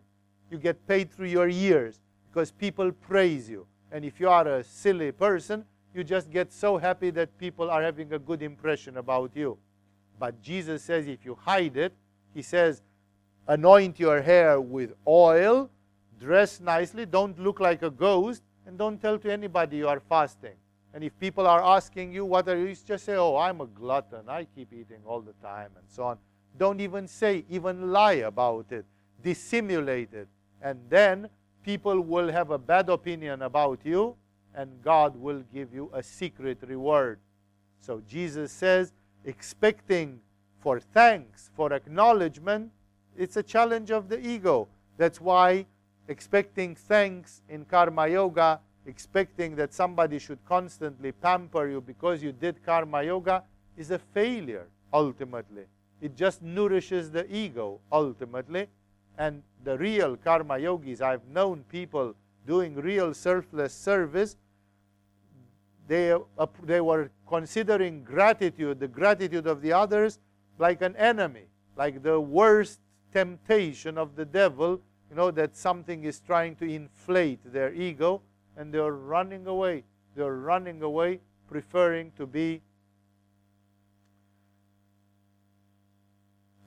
[0.50, 3.64] You get paid through your years because people praise you.
[3.92, 7.80] And if you are a silly person, you just get so happy that people are
[7.80, 9.56] having a good impression about you.
[10.18, 11.92] But Jesus says if you hide it,
[12.34, 12.82] he says,
[13.46, 15.70] anoint your hair with oil,
[16.18, 20.56] dress nicely, don't look like a ghost, and don't tell to anybody you are fasting.
[20.96, 24.30] And if people are asking you, what are you, just say, oh, I'm a glutton.
[24.30, 26.16] I keep eating all the time and so on.
[26.56, 28.86] Don't even say, even lie about it.
[29.22, 30.26] Dissimulate it.
[30.62, 31.28] And then
[31.62, 34.16] people will have a bad opinion about you,
[34.54, 37.18] and God will give you a secret reward.
[37.82, 38.94] So Jesus says,
[39.26, 40.18] expecting
[40.60, 42.70] for thanks, for acknowledgement,
[43.18, 44.66] it's a challenge of the ego.
[44.96, 45.66] That's why
[46.08, 52.64] expecting thanks in karma yoga, expecting that somebody should constantly pamper you because you did
[52.64, 53.42] karma yoga
[53.76, 55.64] is a failure ultimately.
[56.00, 58.68] It just nourishes the ego ultimately.
[59.18, 62.14] And the real karma yogis, I've known people
[62.46, 64.36] doing real selfless service,
[65.88, 66.14] they,
[66.64, 70.18] they were considering gratitude, the gratitude of the others,
[70.58, 71.44] like an enemy,
[71.76, 72.80] like the worst
[73.12, 74.80] temptation of the devil
[75.10, 78.22] you know, that something is trying to inflate their ego,
[78.56, 79.84] and they're running away.
[80.14, 82.62] They're running away, preferring to be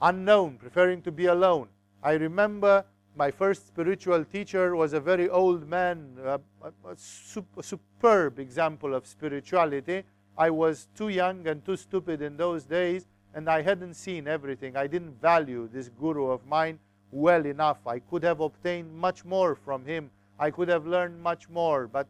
[0.00, 1.68] unknown, preferring to be alone.
[2.02, 2.84] I remember
[3.16, 6.92] my first spiritual teacher was a very old man, a, a, a,
[7.58, 10.04] a superb example of spirituality.
[10.38, 14.76] I was too young and too stupid in those days, and I hadn't seen everything.
[14.76, 16.78] I didn't value this guru of mine
[17.10, 17.86] well enough.
[17.86, 20.10] I could have obtained much more from him.
[20.40, 21.86] I could have learned much more.
[21.86, 22.08] But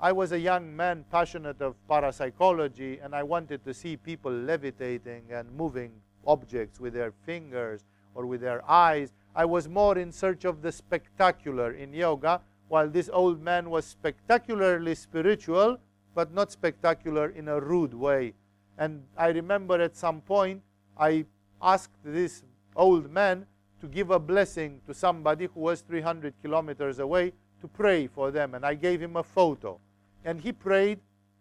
[0.00, 5.24] I was a young man passionate of parapsychology, and I wanted to see people levitating
[5.30, 5.92] and moving
[6.26, 9.12] objects with their fingers or with their eyes.
[9.36, 13.84] I was more in search of the spectacular in yoga, while this old man was
[13.84, 15.78] spectacularly spiritual,
[16.14, 18.32] but not spectacular in a rude way.
[18.78, 20.62] And I remember at some point
[20.96, 21.26] I
[21.60, 22.44] asked this
[22.74, 23.46] old man
[23.80, 28.54] to give a blessing to somebody who was 300 kilometers away to pray for them.
[28.54, 29.80] And I gave him a photo.
[30.24, 31.00] And he prayed,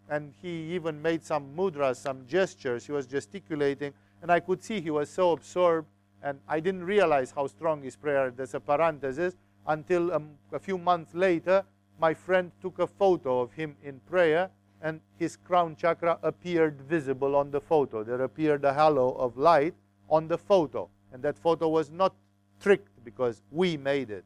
[0.10, 2.86] and he even made some mudras, some gestures.
[2.86, 5.88] He was gesticulating, and I could see he was so absorbed.
[6.24, 9.36] And I didn't realize how strong his prayer, there's a parenthesis,
[9.68, 11.64] until um, a few months later,
[12.00, 14.50] my friend took a photo of him in prayer,
[14.82, 18.04] and his crown chakra appeared visible on the photo.
[18.04, 19.74] There appeared a halo of light
[20.10, 20.90] on the photo.
[21.12, 22.14] And that photo was not
[22.62, 24.24] tricked because we made it.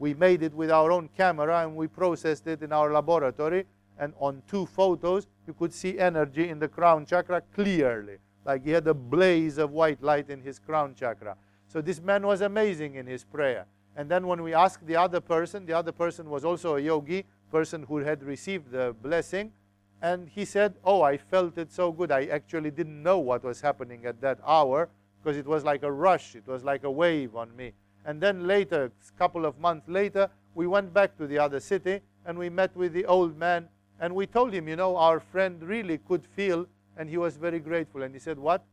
[0.00, 3.66] We made it with our own camera and we processed it in our laboratory.
[3.98, 8.16] And on two photos, you could see energy in the crown chakra clearly.
[8.46, 11.36] Like he had a blaze of white light in his crown chakra.
[11.68, 13.66] So this man was amazing in his prayer.
[13.94, 17.26] And then when we asked the other person, the other person was also a yogi,
[17.50, 19.52] person who had received the blessing,
[20.00, 22.10] and he said, Oh, I felt it so good.
[22.10, 24.88] I actually didn't know what was happening at that hour
[25.22, 27.72] because it was like a rush, it was like a wave on me.
[28.04, 32.00] And then later, a couple of months later, we went back to the other city
[32.24, 33.68] and we met with the old man
[34.00, 37.60] and we told him, you know, our friend really could feel and he was very
[37.60, 38.02] grateful.
[38.02, 38.64] And he said, What?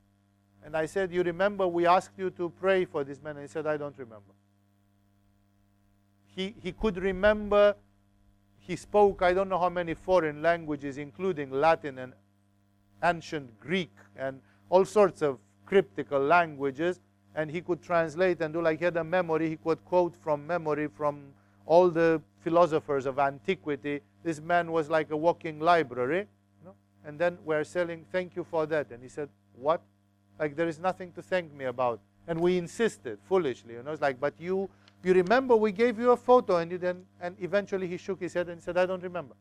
[0.64, 3.38] And I said, You remember we asked you to pray for this man?
[3.38, 4.34] And he said, I don't remember.
[6.36, 7.76] He, he could remember,
[8.60, 12.14] he spoke, I don't know how many foreign languages, including Latin and
[13.04, 17.00] ancient Greek and all sorts of cryptical languages.
[17.38, 19.48] And he could translate and do like he had a memory.
[19.48, 21.22] He could quote from memory from
[21.68, 24.02] all the philosophers of antiquity.
[24.24, 26.28] This man was like a walking library.
[26.60, 26.76] You know?
[27.06, 28.92] And then we're selling, thank you for that.
[28.92, 29.82] And he said, What?
[30.40, 32.00] Like there is nothing to thank me about.
[32.28, 33.76] And we insisted foolishly.
[33.76, 34.70] You know, it's like, but you
[35.04, 38.34] you remember we gave you a photo and you then and eventually he shook his
[38.34, 39.36] head and said, I don't remember.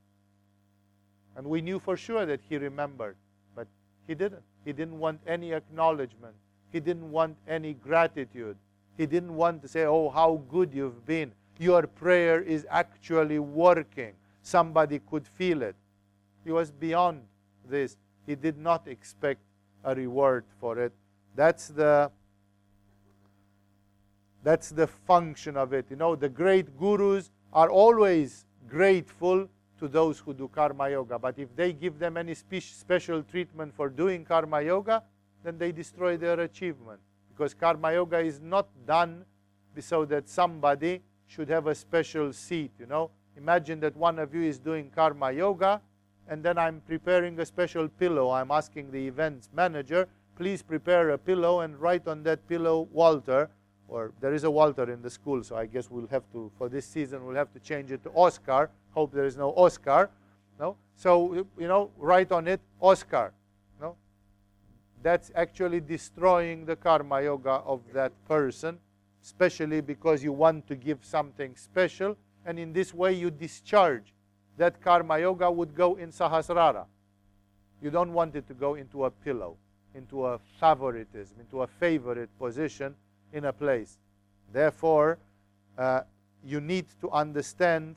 [1.34, 3.16] And we knew for sure that he remembered,
[3.54, 3.66] but
[4.06, 4.42] he didn't.
[4.64, 6.34] He didn't want any acknowledgement.
[6.72, 8.56] He didn't want any gratitude.
[8.96, 11.32] He didn't want to say, Oh, how good you've been.
[11.58, 14.12] Your prayer is actually working.
[14.42, 15.74] Somebody could feel it.
[16.44, 17.22] He was beyond
[17.68, 17.96] this.
[18.26, 19.40] He did not expect
[19.84, 20.92] a reward for it.
[21.34, 22.10] That's the
[24.42, 25.86] that's the function of it.
[25.90, 29.48] You know, the great gurus are always grateful
[29.80, 31.18] to those who do karma yoga.
[31.18, 35.02] But if they give them any spe special treatment for doing karma yoga,
[35.46, 36.98] then they destroy their achievement.
[37.30, 39.24] Because karma yoga is not done
[39.78, 43.10] so that somebody should have a special seat, you know.
[43.36, 45.80] Imagine that one of you is doing karma yoga,
[46.28, 48.30] and then I'm preparing a special pillow.
[48.30, 53.48] I'm asking the events manager, please prepare a pillow and write on that pillow Walter,
[53.86, 56.68] or there is a Walter in the school, so I guess we'll have to, for
[56.68, 58.68] this season, we'll have to change it to Oscar.
[58.94, 60.10] Hope there is no Oscar.
[60.58, 60.76] No?
[60.96, 63.32] So, you know, write on it Oscar.
[65.02, 68.78] That's actually destroying the karma yoga of that person
[69.26, 74.14] especially because you want to give something special, and in this way you discharge.
[74.56, 76.84] That karma yoga would go in Sahasrara.
[77.82, 79.56] You don't want it to go into a pillow,
[79.96, 82.94] into a favoritism, into a favorite position
[83.32, 83.98] in a place.
[84.52, 85.18] Therefore,
[85.76, 86.02] uh,
[86.44, 87.96] you need to understand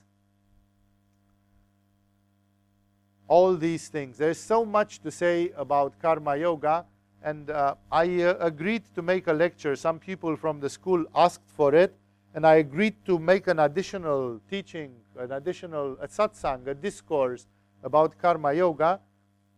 [3.30, 4.18] all these things.
[4.18, 6.86] There's so much to say about karma yoga
[7.24, 9.76] and uh, I uh, agreed to make a lecture.
[9.76, 11.94] Some people from the school asked for it,
[12.34, 17.48] and I agreed to make an additional teaching, an additional a satsang, a discourse
[17.84, 19.00] about karma yoga,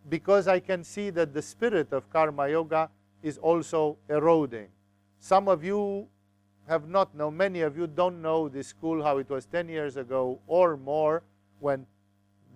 [0.10, 2.90] because I can see that the spirit of karma yoga
[3.22, 4.70] is also eroding.
[5.20, 6.08] Some of you
[6.68, 9.98] have not known, many of you don't know this school, how it was 10 years
[9.98, 11.22] ago or more,
[11.60, 11.86] when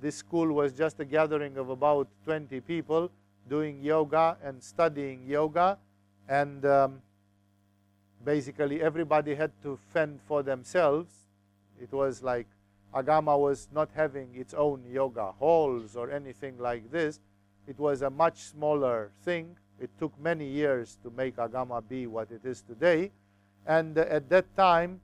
[0.02, 3.10] this school was just a gathering of about 20 people
[3.50, 5.78] doing yoga and studying yoga.
[6.28, 7.02] And um,
[8.24, 11.14] basically, everybody had to fend for themselves.
[11.82, 12.48] It was like
[12.94, 17.20] Agama was not having its own yoga halls or anything like this.
[17.68, 19.58] It was a much smaller thing.
[19.80, 23.12] It took many years to make Agama be what it is today.
[23.68, 25.02] And uh, at that time,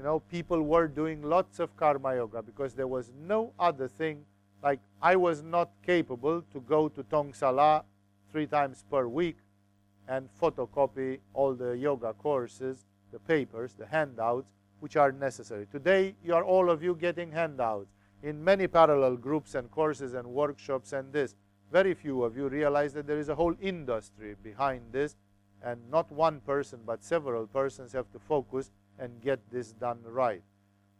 [0.00, 4.24] you know, people were doing lots of karma yoga because there was no other thing
[4.62, 7.84] like I was not capable to go to Tongsala
[8.32, 9.36] three times per week
[10.08, 14.48] and photocopy all the yoga courses, the papers, the handouts,
[14.78, 15.66] which are necessary.
[15.70, 20.26] Today, you are all of you getting handouts in many parallel groups and courses and
[20.26, 21.34] workshops and this.
[21.70, 25.16] Very few of you realize that there is a whole industry behind this,
[25.62, 28.70] and not one person, but several persons have to focus
[29.00, 30.42] and get this done right.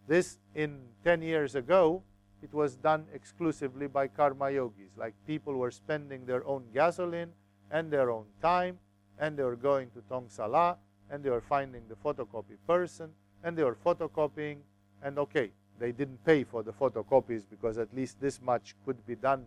[0.08, 2.02] This, in 10 years ago,
[2.42, 4.96] it was done exclusively by karma yogis.
[4.96, 7.32] Like people were spending their own gasoline
[7.70, 8.78] and their own time,
[9.18, 10.76] and they were going to tong Tongsala,
[11.10, 13.10] and they were finding the photocopy person,
[13.44, 14.58] and they were photocopying,
[15.02, 19.14] and okay, they didn't pay for the photocopies because at least this much could be
[19.14, 19.46] done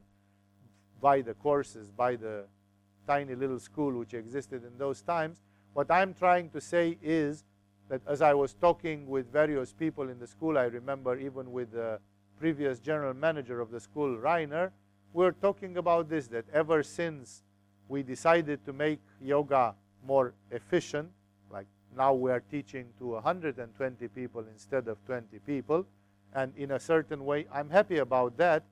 [1.02, 2.46] by the courses, by the
[3.08, 5.42] tiny little school which existed in those times.
[5.74, 7.44] What I'm trying to say is
[7.90, 11.72] that as I was talking with various people in the school, I remember even with
[11.72, 12.00] the
[12.40, 14.72] previous general manager of the school, Rainer,
[15.14, 17.44] we are talking about this, that ever since
[17.88, 21.10] we decided to make yoga more efficient,
[21.52, 25.86] like now we are teaching to 120 people instead of 20 people,
[26.34, 28.64] and in a certain way, I'm happy about that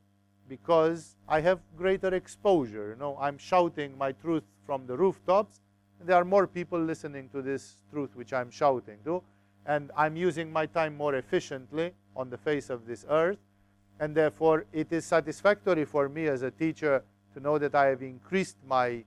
[0.49, 2.89] because I have greater exposure.
[2.89, 5.61] You know, I'm shouting my truth from the rooftops
[6.03, 9.21] There are more people listening to this truth which I'm shouting to,
[9.65, 13.37] and I'm using my time more efficiently on the face of this earth,
[13.99, 17.03] and therefore it is satisfactory for me as a teacher
[17.33, 19.03] to know that I have increased my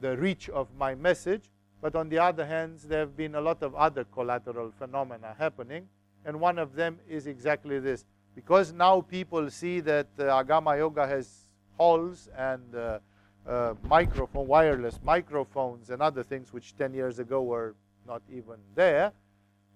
[0.00, 1.50] the reach of my message.
[1.82, 5.88] But on the other hand, there have been a lot of other collateral phenomena happening,
[6.24, 8.06] and one of them is exactly this.
[8.34, 11.46] Because now people see that uh, Agama Yoga has
[11.76, 12.98] halls and uh,
[13.46, 17.74] uh, microphone, wireless microphones and other things which 10 years ago were
[18.06, 19.12] not even there,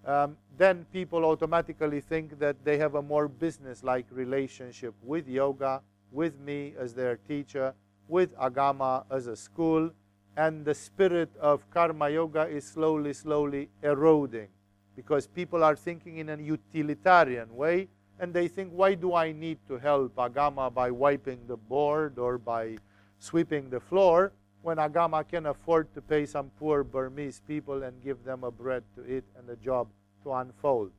[0.05, 5.81] um, then people automatically think that they have a more business-like relationship with yoga,
[6.11, 7.73] with me as their teacher,
[8.07, 9.89] with Agama as a school,
[10.37, 14.49] and the spirit of karma yoga is slowly, slowly eroding
[14.95, 17.87] because people are thinking in a utilitarian way
[18.19, 22.37] and they think, why do I need to help Agama by wiping the board or
[22.37, 22.77] by
[23.19, 24.31] sweeping the floor
[24.61, 28.83] when Agama can afford to pay some poor Burmese people and give them a bread
[28.95, 29.87] to eat and a job
[30.23, 30.91] to unfold?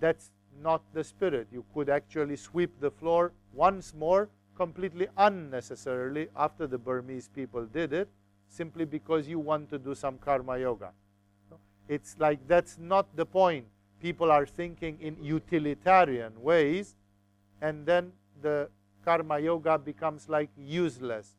[0.00, 0.30] That's
[0.62, 1.48] not the spirit.
[1.52, 7.92] You could actually sweep the floor once more completely unnecessarily after the Burmese people did
[7.92, 8.08] it,
[8.48, 10.90] simply because you want to do some karma yoga.
[11.88, 13.66] It's like that's not the point
[14.00, 16.96] people are thinking in utilitarian ways,
[17.60, 18.12] and then
[18.42, 18.68] the
[19.04, 21.34] karma yoga becomes like useless.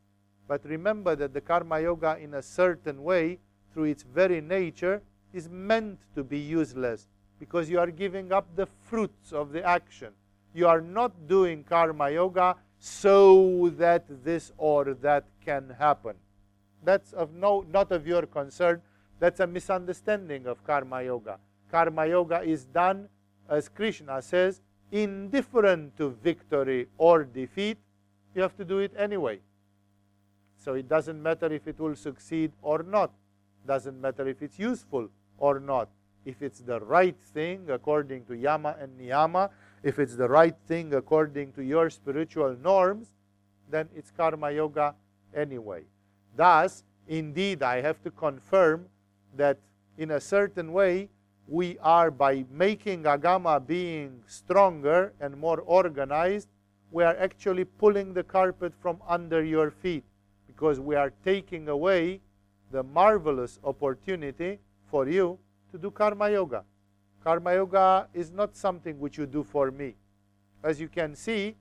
[0.50, 3.38] But remember that the karma yoga, in a certain way,
[3.72, 5.00] through its very nature,
[5.32, 7.06] is meant to be useless
[7.38, 10.08] because you are giving up the fruits of the action.
[10.52, 16.16] You are not doing karma yoga so that this or that can happen.
[16.82, 18.82] That's of no, not of your concern.
[19.20, 21.38] That's a misunderstanding of karma yoga.
[21.70, 23.08] Karma yoga is done,
[23.48, 27.78] as Krishna says, indifferent to victory or defeat.
[28.34, 29.38] You have to do it anyway.
[30.60, 33.10] So it doesn't matter if it will succeed or not.
[33.66, 35.08] Doesn't matter if it's useful
[35.38, 35.88] or not.
[36.26, 39.48] If it's the right thing according to yama and niyama,
[39.82, 43.14] if it's the right thing according to your spiritual norms,
[43.70, 44.94] then it's karma yoga
[45.34, 45.84] anyway.
[46.36, 48.84] Thus, indeed, I have to confirm
[49.36, 49.56] that
[49.96, 51.08] in a certain way,
[51.48, 56.48] we are, by making Agama being stronger and more organized,
[56.90, 60.04] we are actually pulling the carpet from under your feet
[60.60, 62.20] because we are taking away
[62.70, 64.58] the marvelous opportunity
[64.90, 65.38] for you
[65.72, 66.64] to do Karma Yoga.
[67.24, 69.94] Karma Yoga is not something which you do for me.
[70.62, 71.56] As you can see,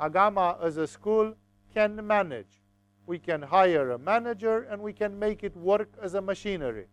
[0.00, 1.34] Agama as a school
[1.74, 2.62] can manage.
[3.06, 6.86] We can hire a manager and we can make it work as a machinery.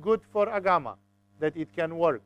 [0.00, 0.94] Good for Agama
[1.40, 2.22] that it can work.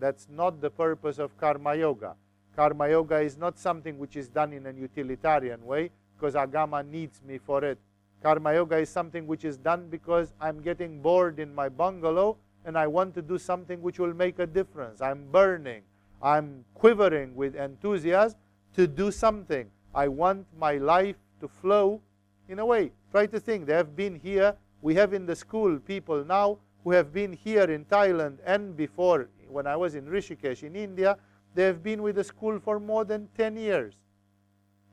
[0.00, 2.16] That's not the purpose of Karma Yoga.
[2.56, 7.20] Karma Yoga is not something which is done in a utilitarian way because Agama needs
[7.26, 7.78] me for it.
[8.22, 12.78] Karma Yoga is something which is done because I'm getting bored in my bungalow and
[12.78, 15.00] I want to do something which will make a difference.
[15.00, 15.82] I'm burning.
[16.22, 18.38] I'm quivering with enthusiasm
[18.76, 19.70] to do something.
[19.94, 22.00] I want my life to flow
[22.48, 22.92] in a way.
[23.10, 23.66] Try to think.
[23.66, 24.54] They have been here.
[24.80, 29.28] We have in the school people now who have been here in Thailand and before,
[29.48, 31.16] when I was in Rishikesh in India,
[31.54, 33.94] they have been with the school for more than 10 years.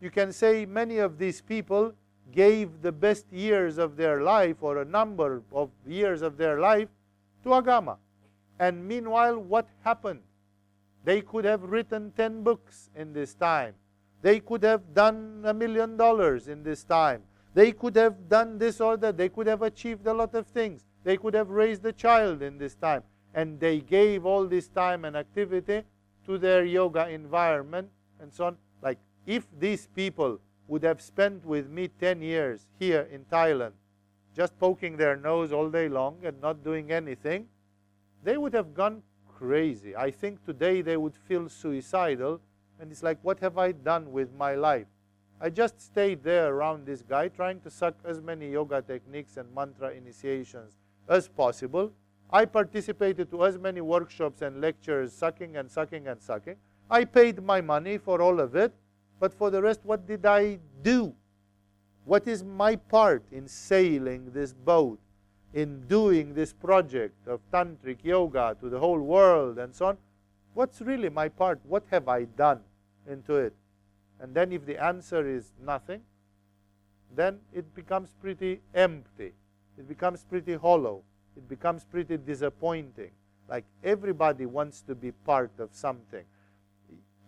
[0.01, 1.93] You can say many of these people
[2.31, 6.89] gave the best years of their life or a number of years of their life
[7.43, 7.97] to Agama.
[8.59, 10.21] And meanwhile, what happened?
[11.03, 13.75] They could have written 10 books in this time.
[14.21, 17.21] They could have done a million dollars in this time.
[17.53, 19.17] They could have done this or that.
[19.17, 20.85] They could have achieved a lot of things.
[21.03, 23.03] They could have raised a child in this time.
[23.33, 25.83] And they gave all this time and activity
[26.25, 28.57] to their yoga environment and so on.
[29.25, 33.73] If these people would have spent with me 10 years here in Thailand,
[34.35, 37.47] just poking their nose all day long and not doing anything,
[38.23, 39.95] they would have gone crazy.
[39.95, 42.39] I think today they would feel suicidal.
[42.79, 44.87] And it's like, what have I done with my life?
[45.39, 49.53] I just stayed there around this guy trying to suck as many yoga techniques and
[49.53, 50.77] mantra initiations
[51.09, 51.91] as possible.
[52.29, 56.55] I participated to as many workshops and lectures, sucking and sucking and sucking.
[56.89, 58.71] I paid my money for all of it,
[59.21, 61.15] but for the rest, what did I do?
[62.03, 64.99] What is my part in sailing this boat,
[65.53, 69.97] in doing this project of tantric yoga to the whole world and so on?
[70.53, 71.61] What's really my part?
[71.63, 72.59] What have I done
[73.09, 73.53] into it?
[74.19, 76.01] And then if the answer is nothing,
[77.15, 79.31] then it becomes pretty empty
[79.81, 81.01] it becomes pretty hollow.
[81.35, 83.11] It becomes pretty disappointing.
[83.49, 86.23] Like everybody wants to be part of something.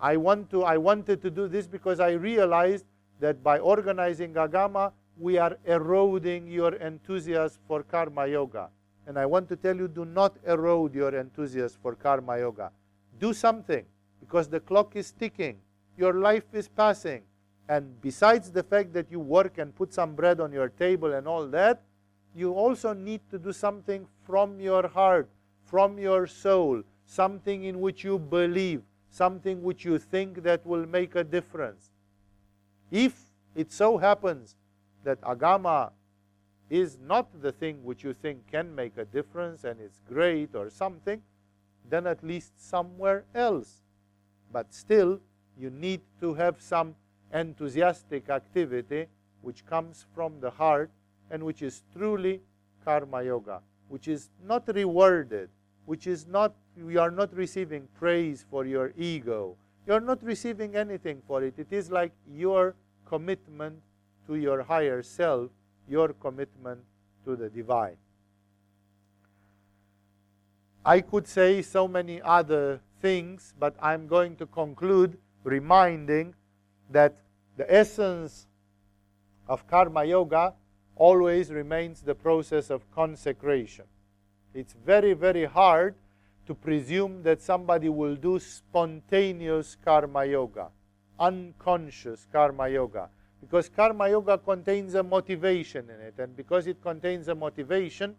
[0.03, 2.85] I, want to, I wanted to do this because I realized
[3.19, 8.69] that by organizing Agama, we are eroding your enthusiasm for Karma Yoga.
[9.05, 12.71] And I want to tell you do not erode your enthusiasm for karma yoga.
[13.19, 13.85] Do something
[14.19, 15.59] because the clock is ticking.
[15.97, 17.23] Your life is passing.
[17.67, 21.27] And besides the fact that you work and put some bread on your table and
[21.27, 21.81] all that,
[22.35, 25.29] you also need to do something from your heart,
[25.65, 28.81] from your soul, something in which you believe,
[29.13, 31.91] something which you think that will make a difference.
[32.89, 33.13] If
[33.55, 34.55] it so happens
[35.03, 35.91] that agama
[36.69, 40.71] is not the thing which you think can make a difference and is great or
[40.71, 41.21] something,
[41.87, 43.83] then at least somewhere else.
[44.51, 45.19] But still,
[45.59, 46.95] you need to have some
[47.31, 49.05] enthusiastic activity
[49.41, 50.89] which comes from the heart
[51.29, 52.41] and which is truly
[52.83, 55.49] karma yoga, which is not rewarded,
[55.85, 59.55] which is not, you are not receiving praise for your ego.
[59.85, 61.55] You are not receiving anything for it.
[61.57, 62.75] It is like your
[63.05, 63.79] commitment
[64.27, 65.51] to your higher self,
[65.87, 66.81] your commitment
[67.25, 67.97] to the divine.
[70.85, 76.35] I could say so many other things, but I'm going to conclude reminding
[76.89, 77.15] that
[77.57, 78.47] the essence
[79.47, 80.53] of karma yoga
[80.95, 83.85] always remains the process of consecration.
[84.53, 85.95] It's very, very hard
[86.45, 90.67] to presume that somebody will do spontaneous karma yoga,
[91.19, 93.09] unconscious karma yoga,
[93.39, 98.15] because karma yoga contains a motivation in it, and because it contains a motivation,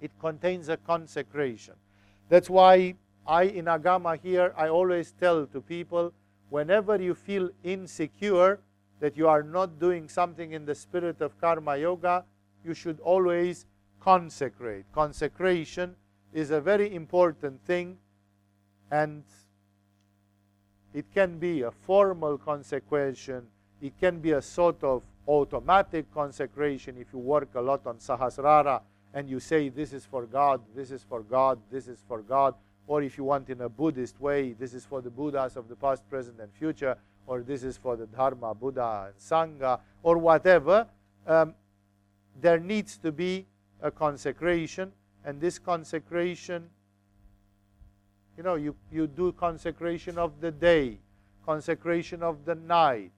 [0.00, 1.74] it contains a consecration.
[2.28, 2.94] That's why
[3.26, 6.12] I, in Agama here, I always tell to people
[6.50, 8.60] whenever you feel insecure
[9.00, 12.24] that you are not doing something in the spirit of karma yoga,
[12.64, 13.66] you should always
[14.00, 14.84] consecrate.
[14.92, 15.94] Consecration
[16.32, 17.98] is a very important thing,
[18.90, 19.22] and
[20.94, 23.46] it can be a formal consecration,
[23.80, 28.80] it can be a sort of automatic consecration if you work a lot on Sahasrara
[29.14, 32.54] and you say, This is for God, this is for God, this is for God
[32.88, 35.76] or if you want in a Buddhist way, this is for the Buddhas of the
[35.76, 36.96] past, present, and future,
[37.26, 40.86] or this is for the Dharma, Buddha, and Sangha, or whatever,
[41.26, 41.54] um,
[42.40, 43.46] there needs to be
[43.82, 44.90] a consecration,
[45.28, 46.70] and this consecration,
[48.38, 50.98] you know, you, you do consecration of the day,
[51.44, 53.10] consecration of the night,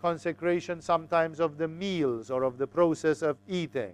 [0.00, 3.92] consecration sometimes of the meals or of the process of eating,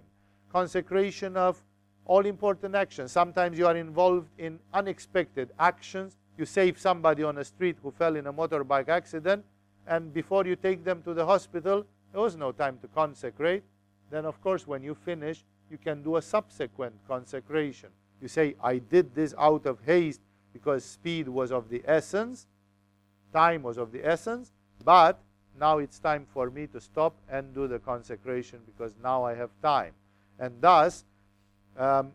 [0.49, 1.61] consecration of
[2.05, 3.11] all important actions.
[3.11, 6.15] Sometimes you are involved in unexpected actions.
[6.37, 9.43] You save somebody on a street who fell in a motorbike accident,
[9.85, 13.63] and before you take them to the hospital, there was no time to consecrate.
[14.09, 17.89] Then, of course, when you finish, you can do a subsequent consecration.
[18.21, 20.21] You say, I did this out of haste
[20.53, 22.47] because speed was of the essence,
[23.33, 24.51] time was of the essence,
[24.83, 25.19] but
[25.59, 29.49] now it's time for me to stop and do the consecration because now I have
[29.61, 29.93] time.
[30.39, 31.05] And thus,
[31.77, 32.11] um,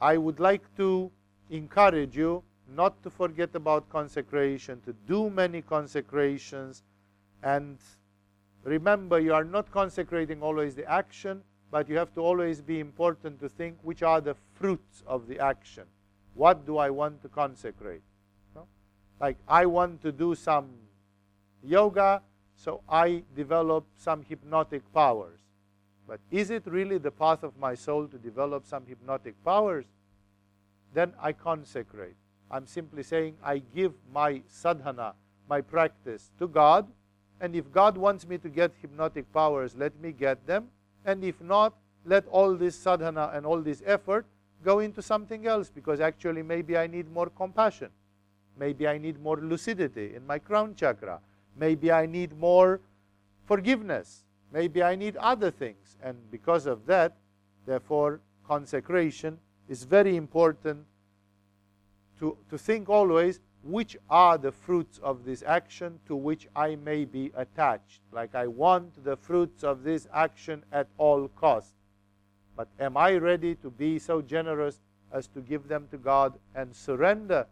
[0.00, 1.10] I would like to
[1.50, 2.42] encourage you
[2.74, 6.82] not to forget about consecration, to do many consecrations,
[7.42, 7.78] and
[8.64, 11.42] remember you are not consecrating always the action,
[11.72, 15.40] but you have to always be important to think which are the fruits of the
[15.40, 15.84] action.
[16.34, 18.02] What do I want to consecrate?
[18.54, 18.66] No?
[19.18, 20.68] Like I want to do some
[21.64, 22.20] yoga,
[22.54, 25.40] so I develop some hypnotic powers.
[26.06, 29.86] But is it really the path of my soul to develop some hypnotic powers?
[30.92, 32.16] Then I consecrate.
[32.50, 35.14] I'm simply saying I give my sadhana,
[35.48, 36.86] my practice to God.
[37.40, 40.68] And if God wants me to get hypnotic powers, let me get them.
[41.04, 41.74] And if not,
[42.04, 44.26] let all this sadhana and all this effort
[44.64, 47.90] go into something else because actually maybe I need more compassion.
[48.58, 51.20] Maybe I need more lucidity in my crown chakra.
[51.56, 52.80] Maybe I need more
[53.46, 54.24] forgiveness.
[54.52, 55.96] Maybe I need other things.
[56.02, 57.16] And because of that,
[57.66, 59.38] therefore, consecration
[59.68, 60.84] is very important
[62.18, 67.04] to, to think always which are the fruits of this action to which I may
[67.04, 68.00] be attached.
[68.10, 71.74] Like I want the fruits of this action at all costs.
[72.56, 74.80] But am I ready to be so generous
[75.12, 77.46] as to give them to God and surrender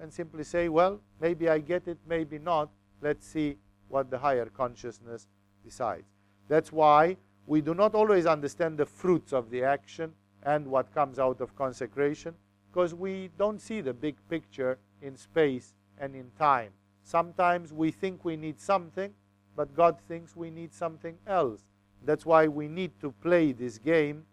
[0.00, 2.70] and simply say, well, maybe I get it, maybe not.
[3.00, 3.56] Let's see
[3.88, 5.28] what the higher consciousness
[5.64, 6.06] decides.
[6.48, 7.16] That's why
[7.46, 10.12] we do not always understand the fruits of the action
[10.44, 12.34] and what comes out of consecration
[12.70, 16.70] because we don't see the big picture in space and in time.
[17.02, 19.12] Sometimes we think we need something,
[19.56, 21.60] but God thinks we need something else.
[22.04, 24.24] That's why we need to play this game.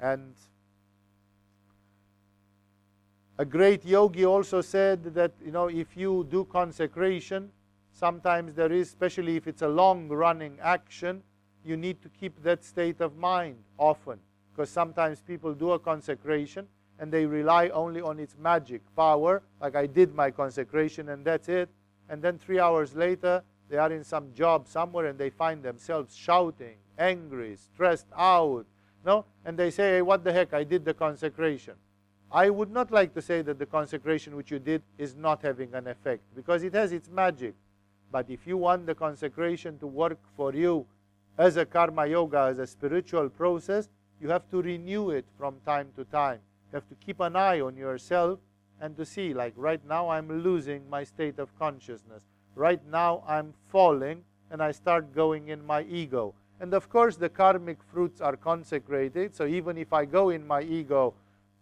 [0.00, 0.34] And
[3.38, 7.50] a great yogi also said that, you know, if you do consecration,
[7.92, 11.22] sometimes there is, especially if it's a long running action,
[11.64, 14.18] you need to keep that state of mind often.
[14.52, 16.66] Because sometimes people do a consecration
[16.98, 21.48] and they rely only on its magic power, like I did my consecration and that's
[21.48, 21.68] it.
[22.08, 26.14] And then three hours later, they are in some job somewhere and they find themselves
[26.16, 28.64] shouting, angry, stressed out,
[29.04, 29.24] no?
[29.44, 31.74] And they say, hey, what the heck, I did the consecration.
[32.30, 35.74] I would not like to say that the consecration which you did is not having
[35.74, 37.54] an effect because it has its magic.
[38.10, 40.86] But if you want the consecration to work for you
[41.38, 43.88] as a karma yoga, as a spiritual process,
[44.20, 46.40] you have to renew it from time to time.
[46.72, 48.40] You have to keep an eye on yourself
[48.80, 52.24] and to see, like right now I'm losing my state of consciousness.
[52.54, 56.34] Right now I'm falling and I start going in my ego.
[56.60, 59.34] And of course, the karmic fruits are consecrated.
[59.34, 61.14] So even if I go in my ego,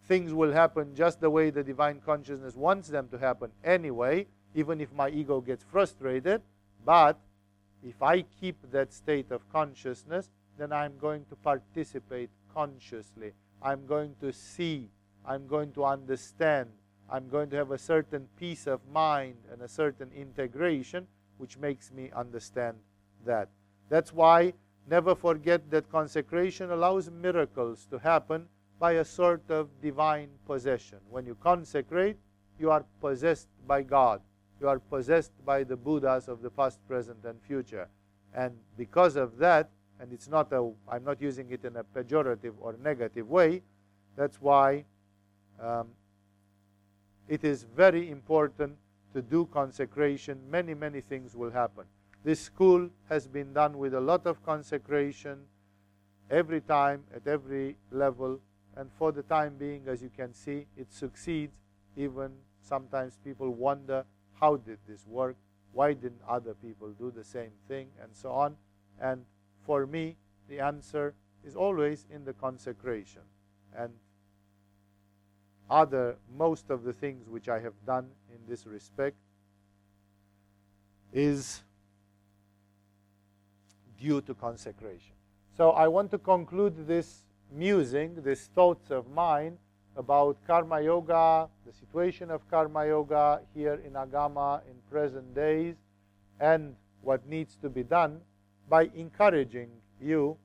[0.07, 4.81] things will happen just the way the divine consciousness wants them to happen anyway, even
[4.81, 6.43] if my ego gets frustrated.
[6.85, 7.19] But
[7.83, 13.33] if I keep that state of consciousness, then I'm going to participate consciously.
[13.65, 14.91] I'm going to see.
[15.27, 16.69] I'm going to understand.
[17.11, 21.07] I'm going to have a certain peace of mind and a certain integration
[21.39, 22.77] which makes me understand
[23.25, 23.49] that.
[23.89, 24.53] That's why
[24.89, 28.47] never forget that consecration allows miracles to happen
[28.79, 30.99] by a sort of divine possession.
[31.09, 32.17] When you consecrate,
[32.59, 34.21] you are possessed by God.
[34.61, 37.89] You are possessed by the Buddhas of the past, present, and future.
[38.35, 39.71] And because of that,
[40.01, 43.63] and it's not a, I'm not using it in a pejorative or negative way,
[44.17, 44.85] that's why
[45.61, 45.89] um,
[47.29, 48.77] it is very important
[49.13, 50.41] to do consecration.
[50.51, 51.85] Many, many things will happen.
[52.25, 55.41] This school has been done with a lot of consecration
[56.31, 58.41] every time, at every level,
[58.77, 61.53] and for the time being, as you can see, it succeeds.
[61.97, 64.05] Even sometimes people wonder,
[64.41, 65.37] how did this work?
[65.73, 67.89] Why didn't other people do the same thing?
[68.03, 68.57] And so on.
[69.01, 69.25] And
[69.65, 70.17] for me,
[70.49, 71.15] the answer
[71.45, 73.23] is always in the consecration.
[73.77, 73.93] And
[75.69, 79.17] other, most of the things which I have done in this respect
[81.13, 81.63] is
[83.99, 85.15] due to consecration.
[85.57, 89.57] So I want to conclude this musing, these thoughts of mine
[89.97, 95.77] about Karma Yoga, the situation of Karma Yoga here in Agama in present days,
[96.41, 98.21] and what needs to be done
[98.69, 99.71] by encouraging
[100.01, 100.37] you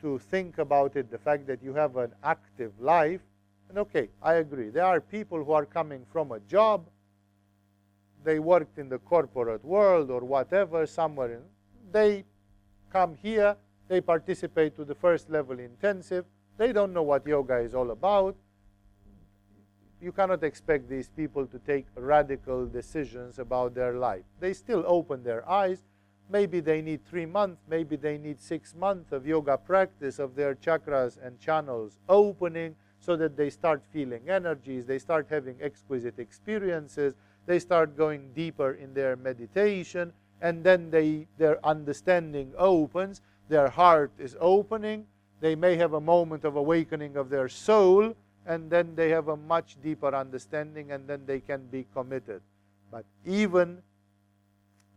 [0.00, 3.20] to think about it, the fact that you have an active life.
[3.68, 4.70] And okay, I agree.
[4.70, 6.86] There are people who are coming from a job,
[8.24, 11.34] they worked in the corporate world or whatever, somewhere.
[11.34, 11.42] In,
[11.92, 12.24] they
[12.92, 13.56] come here,
[13.88, 16.24] they participate to the first level intensive,
[16.58, 18.36] they don't know what yoga is all about.
[20.00, 24.24] You cannot expect these people to take radical decisions about their life.
[24.40, 25.84] They still open their eyes.
[26.28, 30.54] Maybe they need three months, maybe they need six months of yoga practice of their
[30.56, 37.14] chakras and channels opening so that they start feeling energies, they start having exquisite experiences,
[37.46, 44.10] they start going deeper in their meditation, and then they, their understanding opens, their heart
[44.18, 45.06] is opening,
[45.40, 48.14] they may have a moment of awakening of their soul,
[48.46, 52.40] and then they have a much deeper understanding, and then they can be committed.
[52.90, 53.82] But even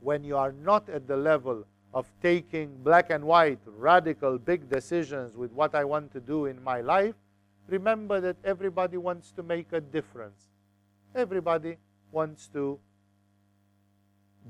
[0.02, 5.36] when you are not at the level of taking black and white, radical, big decisions
[5.36, 7.16] with what I want to do in my life,
[7.68, 10.50] remember that everybody wants to make a difference.
[11.16, 11.78] Everybody
[12.12, 12.80] wants to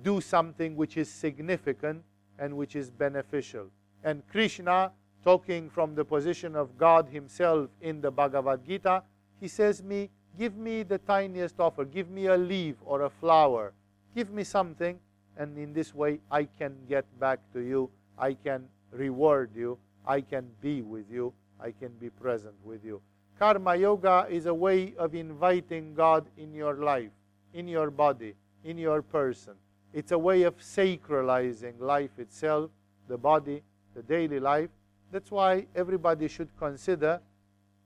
[0.03, 2.03] do something which is significant
[2.38, 3.67] and which is beneficial.
[4.03, 4.91] And Krishna
[5.23, 9.03] talking from the position of God Himself in the Bhagavad Gita,
[9.39, 13.73] He says me, give me the tiniest offer, give me a leaf or a flower,
[14.15, 14.99] give me something,
[15.40, 20.22] and in this way I can get back to you, I can reward you, I
[20.22, 23.02] can be with you, I can be present with you.
[23.40, 27.11] Karma Yoga is a way of inviting God in your life,
[27.53, 29.53] in your body, in your person.
[29.94, 32.70] It's a way of sacralizing life itself,
[33.07, 33.64] the body,
[33.95, 34.70] the daily life,
[35.11, 37.20] that's why everybody should consider,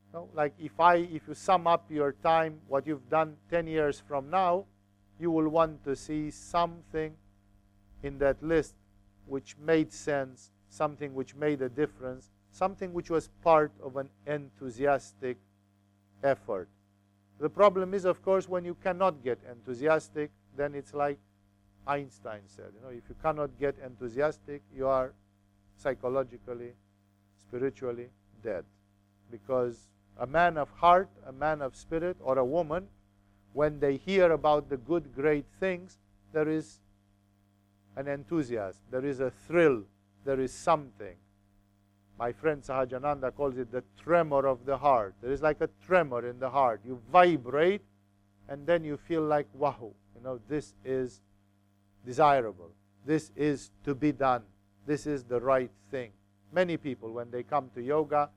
[0.07, 3.67] you know, like if I, if you sum up your time, what you've done 10
[3.67, 4.65] years from now,
[5.19, 7.15] you will want to see something
[8.03, 8.75] in that list
[9.25, 15.37] which made sense, something which made a difference, something which was part of an enthusiastic
[16.23, 16.67] effort.
[17.39, 21.17] The problem is, of course, when you cannot get enthusiastic, then it's like
[21.87, 25.13] Einstein said, you know, if you cannot get enthusiastic, you are
[25.75, 26.73] psychologically
[27.39, 28.09] spiritually
[28.41, 28.63] dead.
[29.31, 32.87] Because a man of heart, a man of spirit, or a woman,
[33.53, 35.97] when they hear about the good, great things,
[36.31, 36.79] there is
[37.95, 39.83] an enthusiasm, there is a thrill,
[40.25, 41.15] there is something.
[42.17, 45.15] My friend Sahajananda calls it the tremor of the heart.
[45.21, 46.81] There is like a tremor in the heart.
[46.85, 47.81] You vibrate
[48.47, 49.93] and then you feel like, wahoo.
[50.15, 51.21] you know, this is
[52.05, 52.71] desirable.
[53.05, 54.43] This is to be done.
[54.85, 56.11] This is the right thing.
[56.51, 58.29] Many people, when they come to yoga,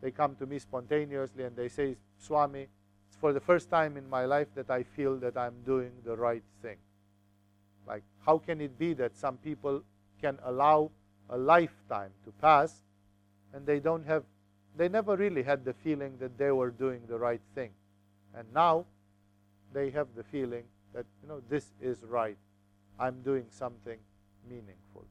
[0.00, 2.66] they come to me spontaneously and they say, Swami,
[3.08, 6.16] it's for the first time in my life that I feel that I'm doing the
[6.16, 6.76] right thing.
[7.86, 9.82] Like, how can it be that some people
[10.20, 10.90] can allow
[11.30, 12.82] a lifetime to pass
[13.52, 14.24] and they don't have,
[14.76, 17.70] they never really had the feeling that they were doing the right thing.
[18.34, 18.86] And now
[19.72, 20.64] they have the feeling
[20.94, 22.36] that, you know, this is right.
[22.98, 23.98] I'm doing something
[24.48, 25.04] meaningful.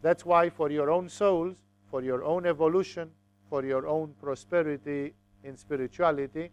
[0.00, 1.56] That's why for your own souls,
[1.90, 3.10] for your own evolution,
[3.48, 6.50] for your own prosperity in spirituality,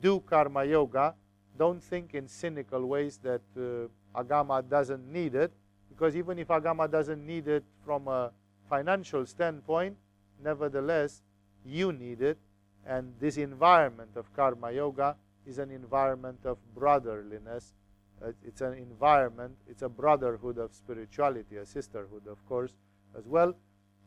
[0.00, 1.14] do karma yoga.
[1.58, 3.88] Don't think in cynical ways that uh,
[4.22, 5.52] Agama doesn't need it,
[5.88, 8.30] because even if Agama doesn't need it from a
[8.68, 9.96] financial standpoint,
[10.42, 11.22] nevertheless,
[11.64, 12.38] you need it.
[12.86, 15.16] And this environment of karma yoga
[15.46, 17.74] is an environment of brotherliness.
[18.22, 22.72] Uh, it's an environment, it's a brotherhood of spirituality, a sisterhood, of course,
[23.16, 23.54] as well.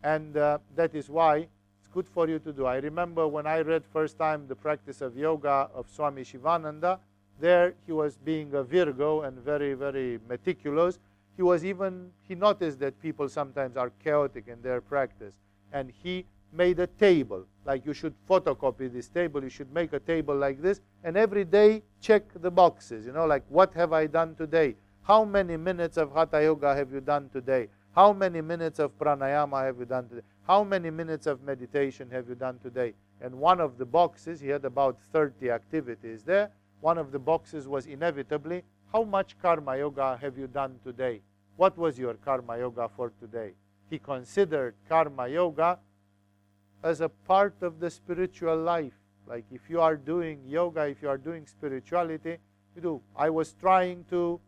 [0.03, 1.47] And uh, that is why
[1.79, 2.65] it's good for you to do.
[2.65, 6.99] I remember when I read first time the practice of yoga of Swami Shivananda,
[7.39, 10.99] there he was being a Virgo and very, very meticulous.
[11.35, 15.33] He was even, he noticed that people sometimes are chaotic in their practice.
[15.71, 19.99] And he made a table, like you should photocopy this table, you should make a
[19.99, 24.07] table like this, and every day check the boxes, you know, like what have I
[24.07, 24.75] done today?
[25.03, 27.69] How many minutes of Hatha Yoga have you done today?
[27.95, 30.21] How many minutes of pranayama have you done today?
[30.47, 32.93] How many minutes of meditation have you done today?
[33.21, 36.51] And one of the boxes, he had about 30 activities there.
[36.81, 41.21] One of the boxes was inevitably, how much karma yoga have you done today?
[41.55, 43.53] What was your karma yoga for today?
[43.89, 45.79] He considered karma yoga
[46.83, 48.93] as a part of the spiritual life.
[49.27, 52.37] Like if you are doing yoga, if you are doing spirituality,
[52.75, 53.01] you do.
[53.15, 54.39] I was trying to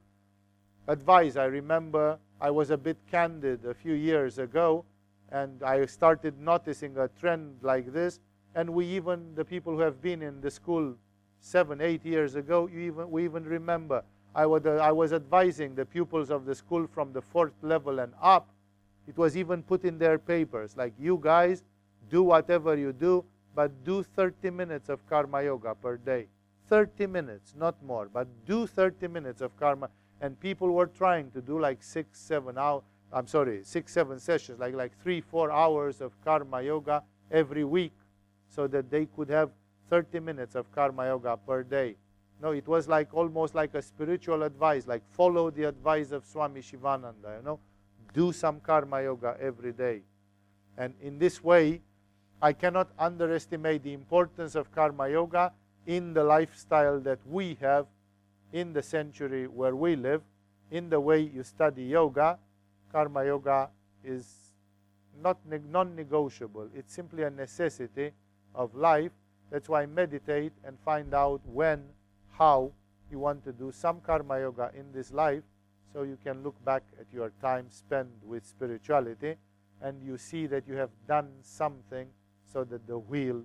[0.88, 1.38] advise.
[1.38, 4.86] I remember I was a bit candid a few years ago
[5.32, 8.20] and I started noticing a trend like this.
[8.56, 10.96] And we even, the people who have been in the school
[11.44, 14.02] seven, eight years ago, even, we even remember.
[14.34, 18.00] I, would, uh, I was advising the pupils of the school from the fourth level
[18.00, 18.48] and up.
[19.08, 21.64] It was even put in their papers, like, you guys,
[22.10, 26.28] do whatever you do, but do 30 minutes of karma yoga per day.
[26.70, 29.90] 30 minutes, not more, but do 30 minutes of karma.
[30.22, 34.60] And people were trying to do like six, seven hours, I'm sorry, six, seven sessions,
[34.60, 37.92] like, like three, four hours of karma yoga every week
[38.48, 39.50] so that they could have
[39.94, 41.96] 30 minutes of karma yoga per day.
[42.42, 46.62] No, it was like almost like a spiritual advice, like follow the advice of Swami
[46.62, 47.60] Shivananda, you know,
[48.12, 50.02] do some karma yoga every day.
[50.80, 51.80] And in this way,
[52.42, 55.54] I cannot underestimate the importance of karma yoga
[55.86, 57.86] in the lifestyle that we have
[58.52, 60.24] in the century where we live,
[60.72, 62.40] in the way you study yoga,
[62.92, 63.70] karma yoga
[64.04, 64.26] is
[65.22, 66.70] not non-negotiable.
[66.76, 68.12] It's simply a necessity
[68.56, 69.12] of life.
[69.54, 71.84] That's why meditate and find out when,
[72.32, 72.72] how
[73.10, 75.44] you want to do some karma yoga in this life
[75.94, 79.36] so you can look back at your time spent with spirituality
[79.82, 82.08] and you see that you have done something
[82.52, 83.44] so that the wheel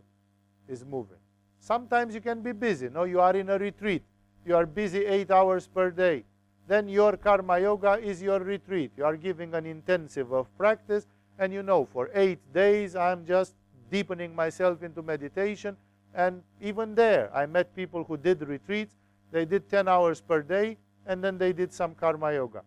[0.67, 1.19] is moving.
[1.61, 2.89] Sometimes you can be busy.
[2.89, 4.03] No, you are in a retreat.
[4.47, 6.25] You are busy eight hours per day
[6.69, 8.93] then your karma yoga is your retreat.
[8.97, 11.07] You are giving an intensive of practice,
[11.39, 13.55] and you know for eight days I'm just
[13.91, 15.77] deepening myself into meditation.
[16.15, 18.95] And even there, I met people who did retreats.
[19.31, 22.63] They did 10 hours per day, and then they did some karma yoga.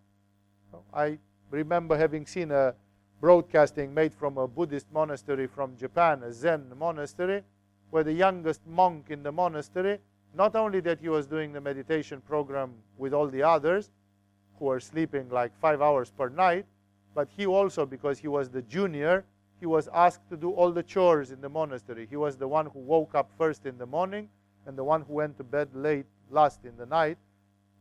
[0.94, 1.18] I
[1.50, 2.76] remember having seen a
[3.20, 7.44] broadcasting made from a Buddhist monastery from Japan, a Zen monastery,
[7.90, 10.00] where the youngest monk in the monastery
[10.34, 13.92] not only that he was doing the meditation program with all the others
[14.58, 16.66] who were sleeping like five hours per night,
[17.14, 19.26] but he also, because he was the junior,
[19.62, 22.08] he was asked to do all the chores in the monastery.
[22.10, 24.28] He was the one who woke up first in the morning
[24.66, 27.20] and the one who went to bed late last in the night.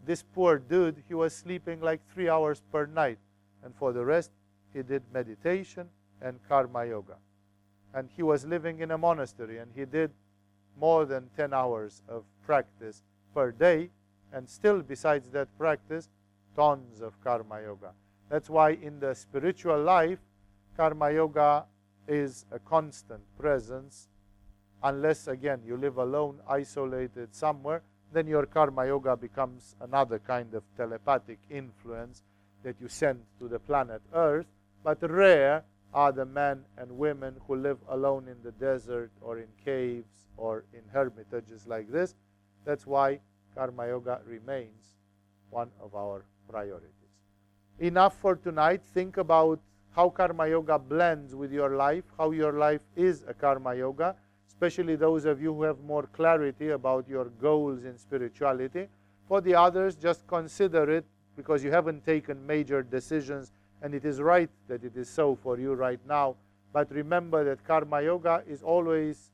[0.05, 3.19] This poor dude, he was sleeping like three hours per night.
[3.65, 4.31] And for the rest,
[4.75, 5.89] he did meditation
[6.21, 7.17] and karma yoga.
[7.95, 10.11] And he was living in a monastery and he did
[10.79, 13.03] more than 10 hours of practice
[13.35, 13.89] per day,
[14.35, 16.11] and still, besides that practice,
[16.55, 17.93] tons of karma yoga.
[18.29, 20.19] That's why in the spiritual life,
[20.77, 21.65] karma yoga
[22.09, 24.09] is a constant presence,
[24.83, 27.83] unless, again, you live alone, isolated somewhere,
[28.13, 32.23] then your karma yoga becomes another kind of telepathic influence
[32.63, 34.47] that you send to the planet Earth,
[34.83, 39.49] but rare are the men and women who live alone in the desert or in
[39.65, 42.15] caves or in hermitages like this.
[42.65, 43.21] That's why
[43.55, 44.97] Karma Yoga remains
[45.51, 46.91] one of our priorities.
[47.79, 48.83] Enough for tonight.
[48.95, 49.59] Think about
[49.95, 54.15] how Karma Yoga blends with your life, how your life is a Karma Yoga,
[54.47, 58.89] especially those of you who have more clarity about your goals in spirituality.
[59.27, 61.05] For the others, just consider it
[61.37, 63.53] because you haven't taken major decisions
[63.83, 66.37] and it is right that it is so for you right now.
[66.73, 69.33] But remember that Karma Yoga is always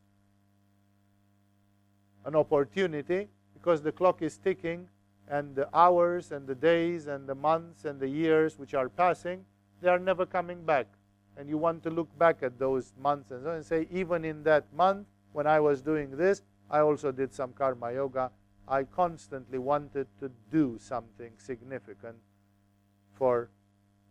[2.25, 4.89] an opportunity because the clock is ticking
[5.29, 9.45] and the hours and the days and the months and the years which are passing,
[9.81, 10.87] they are never coming back.
[11.37, 14.43] And you want to look back at those months and, so and say, even in
[14.45, 18.31] that month when I was doing this, I also did some karma yoga.
[18.67, 22.17] I constantly wanted to do something significant
[23.13, 23.51] for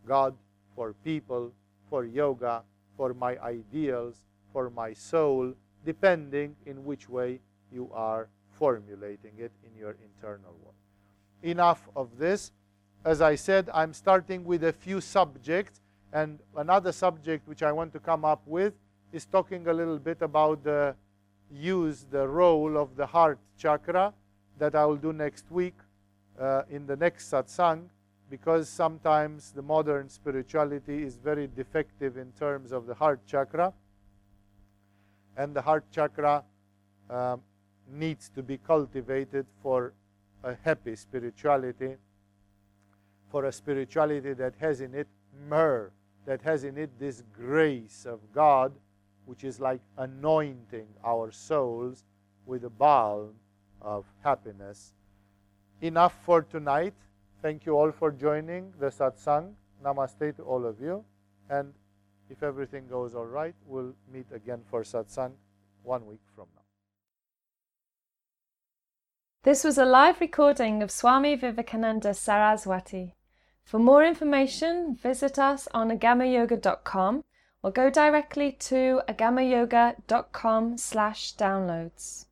[0.06, 0.34] God,
[0.74, 1.52] for people,
[1.90, 2.62] for yoga,
[2.96, 5.52] for my ideals, for my soul,
[5.84, 7.40] depending in which way
[7.72, 10.74] you are formulating it in your internal world.
[11.42, 12.52] Enough of this.
[13.06, 15.80] As I said, I'm starting with a few subjects,
[16.12, 18.74] and another subject which I want to come up with
[19.12, 20.96] is talking a little bit about the
[21.48, 24.12] use, the role of the heart chakra
[24.58, 25.74] that I will do next week
[26.36, 27.84] uh, in the next satsang
[28.28, 33.72] because sometimes the modern spirituality is very defective in terms of the heart chakra.
[35.36, 36.42] And the heart chakra
[37.08, 37.40] um,
[37.88, 39.92] needs to be cultivated for
[40.42, 41.94] a happy spirituality,
[43.30, 45.08] for a spirituality that has in it
[45.48, 45.90] myrrh,
[46.24, 48.72] that has in it this grace of God,
[49.26, 52.04] which is like anointing our souls
[52.46, 53.34] with the balm
[53.82, 54.92] of happiness.
[55.80, 56.94] Enough for tonight.
[57.42, 59.54] Thank you all for joining the satsang.
[59.84, 61.04] Namaste to all of you.
[61.50, 61.72] And
[62.30, 65.32] if everything goes all right, we'll meet again for satsang
[65.82, 66.65] one week from now.
[69.46, 73.14] This was a live recording of Swami Vivekananda Saraswati.
[73.62, 77.22] For more information, visit us on agamayoga.com
[77.62, 82.25] or go directly to agamayoga.com slash downloads.